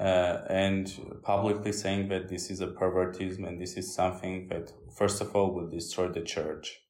uh, 0.00 0.38
and 0.48 1.20
publicly 1.22 1.72
saying 1.72 2.08
that 2.08 2.28
this 2.28 2.50
is 2.50 2.60
a 2.60 2.68
pervertism 2.68 3.46
and 3.46 3.60
this 3.60 3.76
is 3.76 3.94
something 3.94 4.48
that, 4.48 4.72
first 4.96 5.20
of 5.20 5.34
all, 5.34 5.52
will 5.52 5.68
destroy 5.68 6.08
the 6.08 6.22
church. 6.22 6.80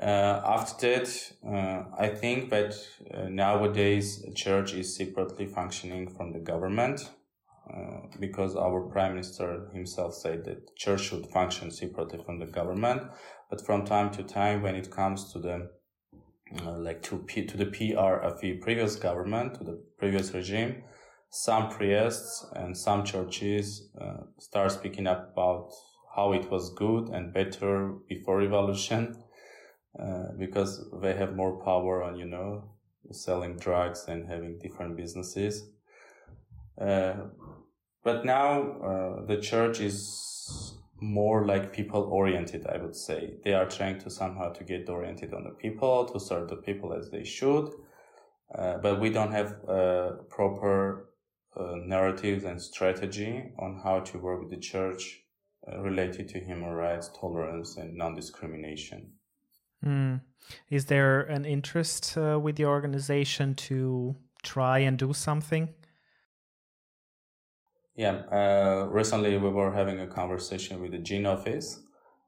Uh, 0.00 0.42
after 0.44 0.98
that, 0.98 1.32
uh, 1.46 1.84
I 1.98 2.08
think 2.08 2.50
that 2.50 2.74
uh, 3.12 3.28
nowadays 3.28 4.24
church 4.34 4.74
is 4.74 4.96
secretly 4.96 5.46
functioning 5.46 6.08
from 6.08 6.32
the 6.32 6.40
government 6.40 7.10
uh, 7.72 8.00
because 8.18 8.56
our 8.56 8.80
prime 8.88 9.12
minister 9.12 9.68
himself 9.72 10.14
said 10.14 10.44
that 10.44 10.76
church 10.76 11.02
should 11.02 11.26
function 11.26 11.70
separately 11.70 12.18
from 12.24 12.38
the 12.38 12.46
government. 12.46 13.02
But 13.48 13.64
from 13.64 13.84
time 13.84 14.10
to 14.12 14.22
time, 14.22 14.62
when 14.62 14.74
it 14.74 14.90
comes 14.90 15.32
to 15.32 15.38
the 15.38 15.70
uh, 16.64 16.78
like 16.78 17.02
to 17.02 17.18
P- 17.18 17.46
to 17.46 17.56
the 17.56 17.66
PR 17.66 18.16
of 18.16 18.40
the 18.40 18.54
previous 18.54 18.96
government, 18.96 19.54
to 19.54 19.64
the 19.64 19.82
previous 19.98 20.32
regime, 20.34 20.82
some 21.30 21.70
priests 21.70 22.46
and 22.54 22.76
some 22.76 23.04
churches 23.04 23.88
uh, 24.00 24.24
start 24.38 24.72
speaking 24.72 25.06
up 25.06 25.32
about 25.32 25.70
how 26.14 26.32
it 26.32 26.50
was 26.50 26.74
good 26.74 27.08
and 27.08 27.32
better 27.32 27.94
before 28.08 28.38
revolution, 28.38 29.16
uh, 29.98 30.26
because 30.38 30.84
they 31.00 31.14
have 31.14 31.34
more 31.34 31.62
power 31.64 32.02
on 32.02 32.16
you 32.16 32.26
know 32.26 32.70
selling 33.10 33.56
drugs 33.56 34.04
and 34.08 34.28
having 34.28 34.58
different 34.58 34.96
businesses. 34.96 35.68
Uh, 36.80 37.14
but 38.04 38.24
now 38.24 38.62
uh, 38.62 39.26
the 39.26 39.38
church 39.40 39.80
is 39.80 40.74
more 41.02 41.44
like 41.44 41.72
people 41.72 42.02
oriented 42.04 42.66
i 42.66 42.76
would 42.76 42.94
say. 42.94 43.34
They 43.44 43.54
are 43.54 43.68
trying 43.68 43.98
to 44.00 44.10
somehow 44.10 44.52
to 44.52 44.64
get 44.64 44.88
oriented 44.88 45.34
on 45.34 45.44
the 45.44 45.50
people 45.50 46.06
to 46.06 46.20
serve 46.20 46.48
the 46.48 46.56
people 46.56 46.94
as 46.94 47.10
they 47.10 47.24
should. 47.24 47.70
Uh, 48.54 48.78
but 48.78 49.00
we 49.00 49.10
don't 49.10 49.32
have 49.32 49.56
uh, 49.68 50.10
proper 50.28 51.08
uh, 51.56 51.74
narratives 51.84 52.44
and 52.44 52.60
strategy 52.60 53.52
on 53.58 53.80
how 53.82 54.00
to 54.00 54.18
work 54.18 54.40
with 54.40 54.50
the 54.50 54.58
church 54.58 55.22
uh, 55.66 55.80
related 55.80 56.28
to 56.28 56.38
human 56.38 56.70
rights 56.70 57.10
tolerance 57.18 57.76
and 57.76 57.96
non-discrimination. 57.96 59.12
Mm. 59.84 60.20
is 60.70 60.84
there 60.84 61.22
an 61.22 61.44
interest 61.44 62.16
uh, 62.16 62.38
with 62.38 62.54
the 62.54 62.66
organization 62.66 63.56
to 63.56 64.14
try 64.44 64.78
and 64.78 64.96
do 64.96 65.12
something 65.12 65.68
yeah, 67.94 68.22
uh, 68.32 68.88
recently 68.90 69.36
we 69.36 69.50
were 69.50 69.72
having 69.72 70.00
a 70.00 70.06
conversation 70.06 70.80
with 70.80 70.92
the 70.92 70.98
Gene 70.98 71.26
Office, 71.26 71.80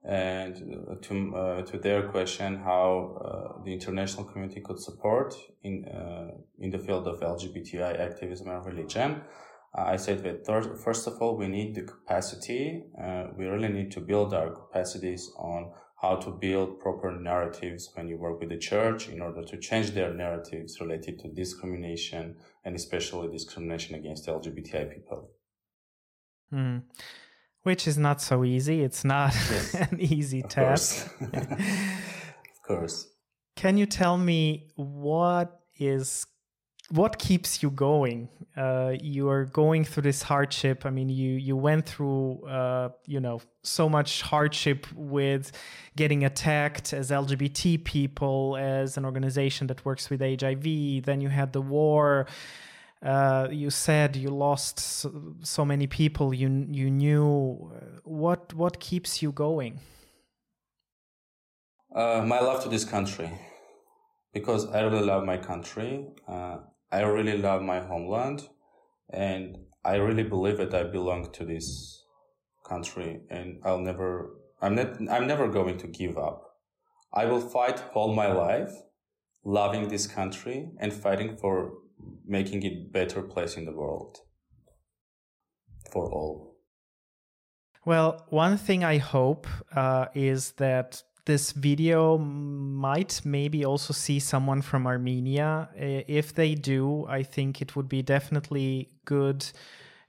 and 0.06 0.54
to 1.00 1.34
uh, 1.34 1.62
to 1.62 1.78
their 1.78 2.02
question 2.08 2.56
how 2.56 3.18
uh, 3.24 3.62
the 3.64 3.72
international 3.72 4.24
community 4.24 4.60
could 4.60 4.78
support 4.78 5.34
in 5.62 5.86
uh, 5.86 6.32
in 6.58 6.70
the 6.70 6.78
field 6.78 7.08
of 7.08 7.20
LGBTI 7.20 7.98
activism 7.98 8.48
and 8.48 8.66
religion. 8.66 9.22
Uh, 9.76 9.84
I 9.84 9.96
said 9.96 10.22
that 10.24 10.44
third, 10.44 10.78
first 10.78 11.06
of 11.06 11.20
all 11.22 11.36
we 11.38 11.48
need 11.48 11.74
the 11.74 11.82
capacity. 11.82 12.84
Uh, 13.02 13.28
we 13.36 13.46
really 13.46 13.68
need 13.68 13.90
to 13.92 14.00
build 14.00 14.34
our 14.34 14.50
capacities 14.50 15.30
on 15.38 15.72
how 16.02 16.16
to 16.16 16.30
build 16.30 16.80
proper 16.80 17.10
narratives 17.18 17.90
when 17.94 18.06
you 18.08 18.18
work 18.18 18.38
with 18.38 18.50
the 18.50 18.58
church 18.58 19.08
in 19.08 19.22
order 19.22 19.42
to 19.42 19.56
change 19.58 19.92
their 19.92 20.12
narratives 20.12 20.78
related 20.78 21.18
to 21.20 21.28
discrimination 21.28 22.36
and 22.62 22.76
especially 22.76 23.32
discrimination 23.32 23.94
against 23.94 24.26
LGBTI 24.26 24.92
people. 24.92 25.30
Mm. 26.52 26.82
Which 27.62 27.88
is 27.88 27.96
not 27.96 28.20
so 28.20 28.44
easy. 28.44 28.82
It's 28.82 29.04
not 29.04 29.34
yes. 29.50 29.74
an 29.74 30.00
easy 30.00 30.42
of 30.42 30.50
task. 30.50 31.16
Course. 31.18 31.32
of 31.42 32.62
course. 32.66 33.08
Can 33.56 33.76
you 33.76 33.86
tell 33.86 34.18
me 34.18 34.70
what 34.76 35.60
is 35.78 36.26
what 36.90 37.18
keeps 37.18 37.62
you 37.62 37.70
going? 37.70 38.28
Uh, 38.56 38.92
you 39.00 39.28
are 39.28 39.46
going 39.46 39.84
through 39.84 40.02
this 40.02 40.22
hardship. 40.22 40.84
I 40.84 40.90
mean, 40.90 41.08
you 41.08 41.32
you 41.32 41.56
went 41.56 41.86
through 41.86 42.44
uh, 42.46 42.90
you 43.06 43.20
know 43.20 43.40
so 43.62 43.88
much 43.88 44.22
hardship 44.22 44.86
with 44.94 45.52
getting 45.96 46.24
attacked 46.24 46.92
as 46.92 47.10
LGBT 47.10 47.82
people, 47.84 48.56
as 48.58 48.96
an 48.96 49.04
organization 49.04 49.66
that 49.68 49.84
works 49.84 50.10
with 50.10 50.20
HIV. 50.20 51.04
Then 51.04 51.20
you 51.20 51.28
had 51.30 51.52
the 51.52 51.62
war. 51.62 52.26
Uh, 53.04 53.48
you 53.50 53.68
said 53.68 54.16
you 54.16 54.30
lost 54.30 54.80
so, 54.80 55.34
so, 55.42 55.62
many 55.62 55.86
people 55.86 56.32
you 56.32 56.66
you 56.70 56.90
knew. 56.90 57.70
What 58.04 58.54
what 58.54 58.80
keeps 58.80 59.20
you 59.20 59.30
going? 59.30 59.78
Uh, 61.94 62.24
my 62.26 62.40
love 62.40 62.62
to 62.62 62.70
this 62.70 62.84
country, 62.86 63.30
because 64.32 64.66
I 64.72 64.80
really 64.80 65.04
love 65.04 65.24
my 65.24 65.36
country. 65.36 66.06
Uh, 66.26 66.56
I 66.90 67.02
really 67.02 67.36
love 67.36 67.60
my 67.60 67.80
homeland, 67.80 68.48
and 69.10 69.58
I 69.84 69.96
really 69.96 70.24
believe 70.24 70.56
that 70.56 70.72
I 70.72 70.84
belong 70.84 71.30
to 71.32 71.44
this 71.44 72.02
country, 72.66 73.20
and 73.28 73.60
I'll 73.64 73.80
never. 73.80 74.30
I'm 74.62 74.76
not. 74.76 74.96
I'm 75.10 75.26
never 75.26 75.48
going 75.48 75.76
to 75.76 75.86
give 75.86 76.16
up. 76.16 76.40
I 77.12 77.26
will 77.26 77.42
fight 77.42 77.82
all 77.92 78.14
my 78.14 78.32
life, 78.32 78.72
loving 79.44 79.88
this 79.88 80.06
country 80.06 80.70
and 80.80 80.90
fighting 80.90 81.36
for 81.36 81.83
making 82.26 82.62
it 82.62 82.92
better 82.92 83.22
place 83.22 83.56
in 83.56 83.64
the 83.64 83.72
world 83.72 84.18
for 85.92 86.10
all. 86.10 86.56
Well, 87.84 88.24
one 88.30 88.56
thing 88.56 88.82
I 88.82 88.98
hope 88.98 89.46
uh, 89.74 90.06
is 90.14 90.52
that 90.52 91.02
this 91.26 91.52
video 91.52 92.18
might 92.18 93.20
maybe 93.24 93.64
also 93.64 93.92
see 93.92 94.20
someone 94.20 94.62
from 94.62 94.86
Armenia. 94.86 95.68
If 95.76 96.34
they 96.34 96.54
do, 96.54 97.06
I 97.08 97.22
think 97.22 97.62
it 97.62 97.76
would 97.76 97.88
be 97.88 98.02
definitely 98.02 98.90
good 99.04 99.46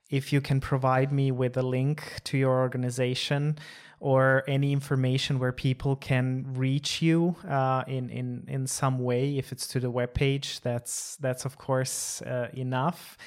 if 0.10 0.32
you 0.32 0.42
can 0.42 0.60
provide 0.60 1.12
me 1.12 1.32
with 1.32 1.58
a 1.58 1.64
link 1.64 2.22
to 2.26 2.38
your 2.38 2.60
organization 2.60 3.58
or 4.00 4.44
any 4.48 4.72
information 4.72 5.40
where 5.40 5.52
people 5.52 5.96
can 5.96 6.46
reach 6.54 7.02
you 7.02 7.36
uh, 7.48 7.84
in 7.88 8.10
in 8.10 8.46
in 8.48 8.68
some 8.68 9.00
way. 9.00 9.38
If 9.38 9.52
it's 9.52 9.68
to 9.68 9.80
the 9.80 9.90
web 9.90 10.14
page, 10.14 10.62
that's 10.62 11.16
that's 11.18 11.46
of 11.46 11.58
course 11.58 12.22
uh, 12.22 12.50
enough. 12.54 13.18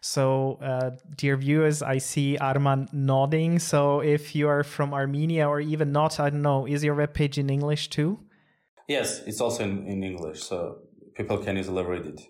So, 0.00 0.58
uh, 0.60 0.90
dear 1.16 1.34
viewers, 1.38 1.80
I 1.80 1.96
see 1.96 2.36
Arman 2.38 2.92
nodding. 2.92 3.58
So, 3.58 4.00
if 4.00 4.34
you 4.34 4.48
are 4.48 4.62
from 4.62 4.92
Armenia 4.92 5.48
or 5.48 5.60
even 5.60 5.92
not, 5.92 6.20
I 6.20 6.28
don't 6.28 6.42
know, 6.42 6.66
is 6.66 6.84
your 6.84 6.94
web 6.94 7.14
page 7.14 7.38
in 7.38 7.48
English 7.48 7.88
too? 7.88 8.18
Yes, 8.86 9.22
it's 9.26 9.40
also 9.40 9.64
in, 9.64 9.86
in 9.86 10.04
English, 10.04 10.42
so 10.42 10.80
people 11.14 11.38
can 11.38 11.56
easily 11.56 11.82
read 11.82 12.04
it. 12.04 12.20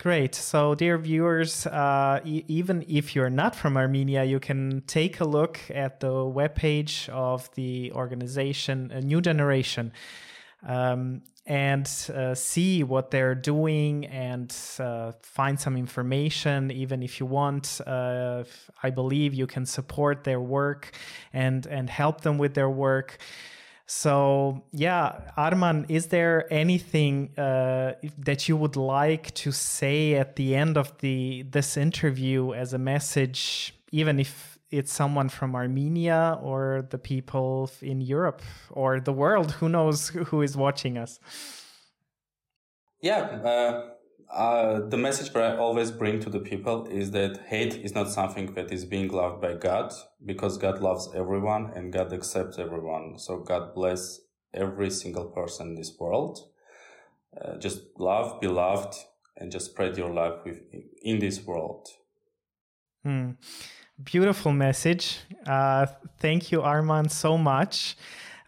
Great. 0.00 0.34
So, 0.34 0.74
dear 0.74 0.96
viewers, 0.96 1.66
uh, 1.66 2.20
e- 2.24 2.42
even 2.48 2.82
if 2.88 3.14
you're 3.14 3.28
not 3.28 3.54
from 3.54 3.76
Armenia, 3.76 4.24
you 4.24 4.40
can 4.40 4.82
take 4.86 5.20
a 5.20 5.26
look 5.26 5.60
at 5.68 6.00
the 6.00 6.08
webpage 6.08 7.10
of 7.10 7.54
the 7.54 7.92
organization, 7.92 8.90
A 8.92 9.02
New 9.02 9.20
Generation, 9.20 9.92
um, 10.66 11.20
and 11.44 11.86
uh, 12.14 12.34
see 12.34 12.82
what 12.82 13.10
they're 13.10 13.34
doing 13.34 14.06
and 14.06 14.56
uh, 14.78 15.12
find 15.20 15.60
some 15.60 15.76
information. 15.76 16.70
Even 16.70 17.02
if 17.02 17.20
you 17.20 17.26
want, 17.26 17.82
uh, 17.86 18.44
I 18.82 18.88
believe 18.88 19.34
you 19.34 19.46
can 19.46 19.66
support 19.66 20.24
their 20.24 20.40
work 20.40 20.92
and 21.34 21.66
and 21.66 21.90
help 21.90 22.22
them 22.22 22.38
with 22.38 22.54
their 22.54 22.70
work. 22.70 23.18
So, 23.92 24.62
yeah, 24.70 25.32
Arman, 25.36 25.84
is 25.88 26.06
there 26.06 26.46
anything 26.48 27.36
uh, 27.36 27.94
that 28.18 28.48
you 28.48 28.56
would 28.56 28.76
like 28.76 29.34
to 29.34 29.50
say 29.50 30.14
at 30.14 30.36
the 30.36 30.54
end 30.54 30.76
of 30.76 30.96
the 30.98 31.42
this 31.50 31.76
interview 31.76 32.52
as 32.52 32.72
a 32.72 32.78
message, 32.78 33.74
even 33.90 34.20
if 34.20 34.60
it's 34.70 34.92
someone 34.92 35.28
from 35.28 35.56
Armenia 35.56 36.38
or 36.40 36.86
the 36.88 36.98
people 36.98 37.68
in 37.82 38.00
Europe 38.00 38.42
or 38.70 39.00
the 39.00 39.12
world? 39.12 39.50
Who 39.58 39.68
knows 39.68 40.10
who 40.10 40.40
is 40.42 40.56
watching 40.56 40.96
us? 40.96 41.18
Yeah, 43.02 43.22
uh, 43.22 43.88
uh, 44.32 44.80
the 44.88 44.96
message 44.96 45.32
that 45.32 45.42
I 45.42 45.56
always 45.56 45.90
bring 45.90 46.20
to 46.20 46.30
the 46.30 46.38
people 46.38 46.86
is 46.86 47.10
that 47.10 47.40
hate 47.48 47.74
is 47.74 47.94
not 47.94 48.10
something 48.10 48.54
that 48.54 48.70
is 48.70 48.84
being 48.84 49.08
loved 49.08 49.40
by 49.40 49.54
God 49.54 49.92
because 50.24 50.56
God 50.56 50.80
loves 50.80 51.08
everyone 51.14 51.72
and 51.74 51.92
God 51.92 52.12
accepts 52.12 52.58
everyone. 52.58 53.18
So 53.18 53.38
God 53.38 53.74
bless 53.74 54.20
every 54.54 54.90
single 54.90 55.26
person 55.26 55.68
in 55.68 55.74
this 55.74 55.96
world. 55.98 56.38
Uh, 57.40 57.56
just 57.58 57.82
love, 57.98 58.40
be 58.40 58.48
loved, 58.48 58.94
and 59.36 59.50
just 59.50 59.66
spread 59.66 59.96
your 59.96 60.12
love 60.12 60.40
with, 60.44 60.60
in 61.02 61.18
this 61.18 61.44
world. 61.44 61.88
Hmm. 63.04 63.32
Beautiful 64.02 64.52
message. 64.52 65.18
Uh, 65.46 65.86
thank 66.18 66.52
you, 66.52 66.60
Arman, 66.60 67.10
so 67.10 67.36
much. 67.36 67.96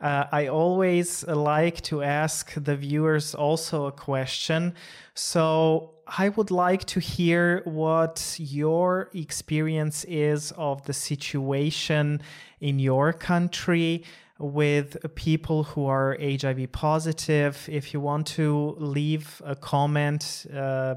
Uh, 0.03 0.27
I 0.33 0.49
always 0.49 1.25
like 1.29 1.81
to 1.83 2.03
ask 2.03 2.53
the 2.55 2.75
viewers 2.75 3.37
also 3.37 3.87
a 3.87 3.93
question. 3.93 4.75
So 5.15 5.95
I 6.09 6.31
would 6.31 6.51
like 6.51 6.85
to 6.87 7.01
hear 7.01 7.62
what 7.65 8.37
your 8.38 9.11
experience 9.15 10.03
is 10.05 10.53
of 10.57 10.85
the 10.87 10.93
situation 10.93 12.21
in 12.61 12.81
your 12.81 13.12
country 13.12 14.03
with 14.41 14.97
people 15.15 15.62
who 15.62 15.87
are 15.87 16.19
HIV 16.21 16.73
positive. 16.73 17.69
If 17.71 17.95
you 17.95 18.01
want 18.01 18.27
to 18.38 18.75
leave 18.79 19.41
a 19.45 19.55
comment, 19.55 20.47
uh, 20.53 20.97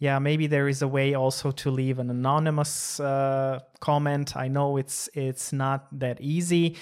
yeah, 0.00 0.18
maybe 0.18 0.46
there 0.48 0.68
is 0.68 0.82
a 0.82 0.88
way 0.88 1.14
also 1.14 1.50
to 1.50 1.70
leave 1.70 1.98
an 1.98 2.10
anonymous 2.10 3.00
uh, 3.00 3.60
comment. 3.80 4.36
I 4.36 4.48
know 4.48 4.76
it's 4.76 5.08
it's 5.14 5.50
not 5.50 5.86
that 5.98 6.20
easy. 6.20 6.76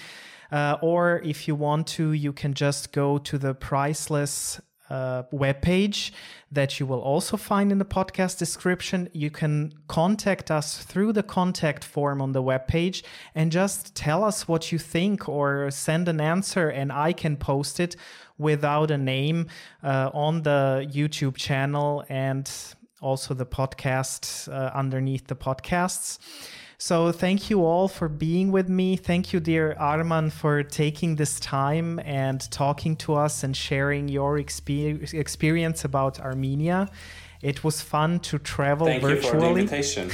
Uh, 0.53 0.77
or 0.81 1.19
if 1.25 1.47
you 1.47 1.55
want 1.55 1.87
to, 1.87 2.11
you 2.11 2.31
can 2.31 2.53
just 2.53 2.91
go 2.91 3.17
to 3.17 3.39
the 3.39 3.55
priceless 3.55 4.61
uh, 4.87 5.23
webpage 5.33 6.11
that 6.51 6.79
you 6.79 6.85
will 6.85 7.01
also 7.01 7.35
find 7.35 7.71
in 7.71 7.79
the 7.79 7.85
podcast 7.85 8.37
description. 8.37 9.09
You 9.13 9.31
can 9.31 9.73
contact 9.87 10.51
us 10.51 10.77
through 10.77 11.13
the 11.13 11.23
contact 11.23 11.83
form 11.83 12.21
on 12.21 12.33
the 12.33 12.43
webpage 12.43 13.01
and 13.33 13.51
just 13.51 13.95
tell 13.95 14.23
us 14.23 14.47
what 14.47 14.71
you 14.71 14.77
think 14.77 15.27
or 15.27 15.71
send 15.71 16.07
an 16.07 16.21
answer, 16.21 16.69
and 16.69 16.91
I 16.91 17.13
can 17.13 17.35
post 17.35 17.79
it 17.79 17.95
without 18.37 18.91
a 18.91 18.97
name 18.97 19.47
uh, 19.81 20.11
on 20.13 20.43
the 20.43 20.87
YouTube 20.93 21.35
channel 21.35 22.03
and 22.09 22.51
also 23.01 23.33
the 23.33 23.47
podcast 23.47 24.47
uh, 24.47 24.69
underneath 24.75 25.25
the 25.25 25.35
podcasts. 25.35 26.19
So 26.77 27.11
thank 27.11 27.49
you 27.49 27.63
all 27.63 27.87
for 27.87 28.09
being 28.09 28.51
with 28.51 28.67
me. 28.67 28.97
Thank 28.97 29.31
you, 29.31 29.39
dear 29.39 29.75
Arman, 29.79 30.31
for 30.31 30.63
taking 30.63 31.15
this 31.15 31.39
time 31.39 31.99
and 31.99 32.39
talking 32.51 32.95
to 32.97 33.13
us 33.13 33.43
and 33.43 33.55
sharing 33.55 34.09
your 34.09 34.37
exper- 34.37 35.13
experience 35.13 35.85
about 35.85 36.19
Armenia. 36.19 36.89
It 37.43 37.61
was 37.61 37.81
fun 37.81 38.19
to 38.21 38.39
travel 38.39 38.87
Thank 38.87 39.01
virtually. 39.01 39.25
you 39.25 39.31
for 39.31 39.39
the 39.39 39.47
invitation. 39.59 40.09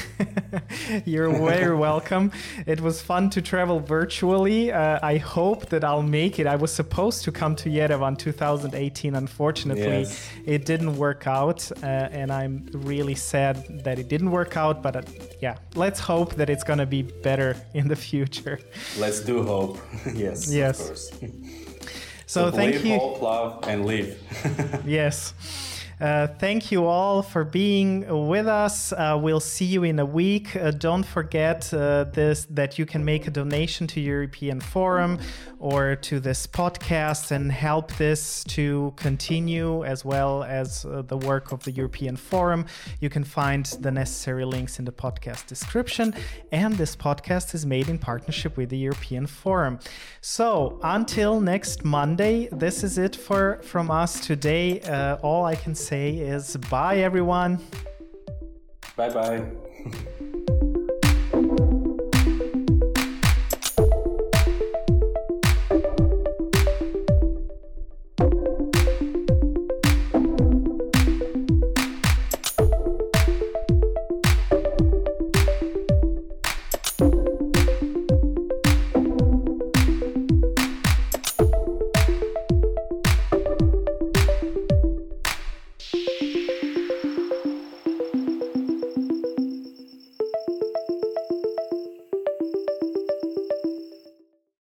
You're 1.06 1.32
very 1.32 1.76
welcome. 1.90 2.32
It 2.66 2.82
was 2.82 3.04
fun 3.04 3.30
to 3.30 3.42
travel 3.42 3.80
virtually. 3.80 4.72
Uh, 4.72 4.98
I 5.04 5.18
hope 5.18 5.70
that 5.70 5.84
I'll 5.84 6.02
make 6.02 6.40
it. 6.40 6.48
I 6.48 6.56
was 6.56 6.74
supposed 6.74 7.24
to 7.26 7.32
come 7.32 7.56
to 7.58 7.70
Yerevan 7.70 8.18
2018. 8.18 9.14
Unfortunately, 9.16 9.84
Yes. 10.00 10.28
it 10.46 10.66
didn't 10.66 10.98
work 10.98 11.28
out, 11.28 11.72
uh, 11.84 11.86
and 12.20 12.32
I'm 12.32 12.68
really 12.74 13.16
sad 13.16 13.84
that 13.84 14.00
it 14.00 14.08
didn't 14.08 14.32
work 14.32 14.58
out. 14.58 14.82
But 14.82 14.96
uh, 14.96 15.02
yeah, 15.40 15.58
let's 15.76 16.00
hope 16.00 16.34
that 16.36 16.50
it's 16.50 16.64
gonna 16.64 16.88
be 16.88 17.04
better 17.04 17.56
in 17.76 17.88
the 17.88 17.96
future. 17.96 18.60
Let's 18.98 19.20
do 19.20 19.44
hope. 19.44 19.78
yes. 20.16 20.50
Yes. 20.60 20.80
Of 20.80 20.86
course. 20.88 21.12
So, 22.26 22.52
thank 22.52 22.74
believe, 22.74 22.86
you. 22.86 23.00
hope, 23.00 23.22
love, 23.22 23.64
and 23.68 23.86
live. 23.86 24.18
Yes. 24.86 25.34
Uh, 26.00 26.28
thank 26.28 26.72
you 26.72 26.86
all 26.86 27.22
for 27.22 27.44
being 27.44 28.28
with 28.30 28.48
us. 28.48 28.94
Uh, 28.94 29.20
we'll 29.22 29.42
see 29.42 29.66
you 29.66 29.84
in 29.84 30.00
a 30.00 30.06
week. 30.06 30.56
Uh, 30.56 30.72
don't 30.72 31.06
forget 31.06 31.74
uh, 31.74 32.06
this 32.14 32.48
that 32.52 32.80
you 32.80 32.86
can 32.86 33.04
make 33.04 33.28
a 33.28 33.32
donation 33.32 33.86
to 33.86 34.00
European 34.00 34.62
Forum 34.62 35.20
or 35.60 35.98
to 35.98 36.22
this 36.22 36.48
podcast 36.48 37.32
and 37.32 37.52
help 37.52 37.92
this 37.98 38.46
to 38.46 38.94
continue 38.96 39.84
as 39.84 40.06
well 40.06 40.42
as 40.44 40.86
uh, 40.86 41.02
the 41.02 41.18
work 41.18 41.52
of 41.52 41.62
the 41.66 41.72
European 41.72 42.16
Forum. 42.16 42.66
You 43.02 43.10
can 43.10 43.26
find 43.26 43.66
the 43.82 43.92
necessary 43.92 44.46
links 44.46 44.80
in 44.80 44.86
the 44.86 44.94
podcast 44.94 45.48
description. 45.48 46.16
And 46.54 46.76
this 46.76 46.96
podcast 46.96 47.54
is 47.54 47.66
made 47.66 47.90
in 47.90 47.98
partnership 47.98 48.56
with 48.56 48.70
the 48.70 48.78
European 48.78 49.28
Forum. 49.28 49.80
So 50.22 50.80
until 50.82 51.42
next 51.42 51.84
Monday, 51.84 52.48
this 52.54 52.86
is 52.86 52.98
it 52.98 53.18
for 53.18 53.60
from 53.64 53.92
us 53.92 54.26
today. 54.26 54.80
All 55.22 55.44
I 55.44 55.56
can 55.56 55.76
say 55.90 56.12
is 56.12 56.56
bye, 56.70 56.98
everyone. 57.00 57.60
bye 58.96 59.10
bye. 59.10 59.44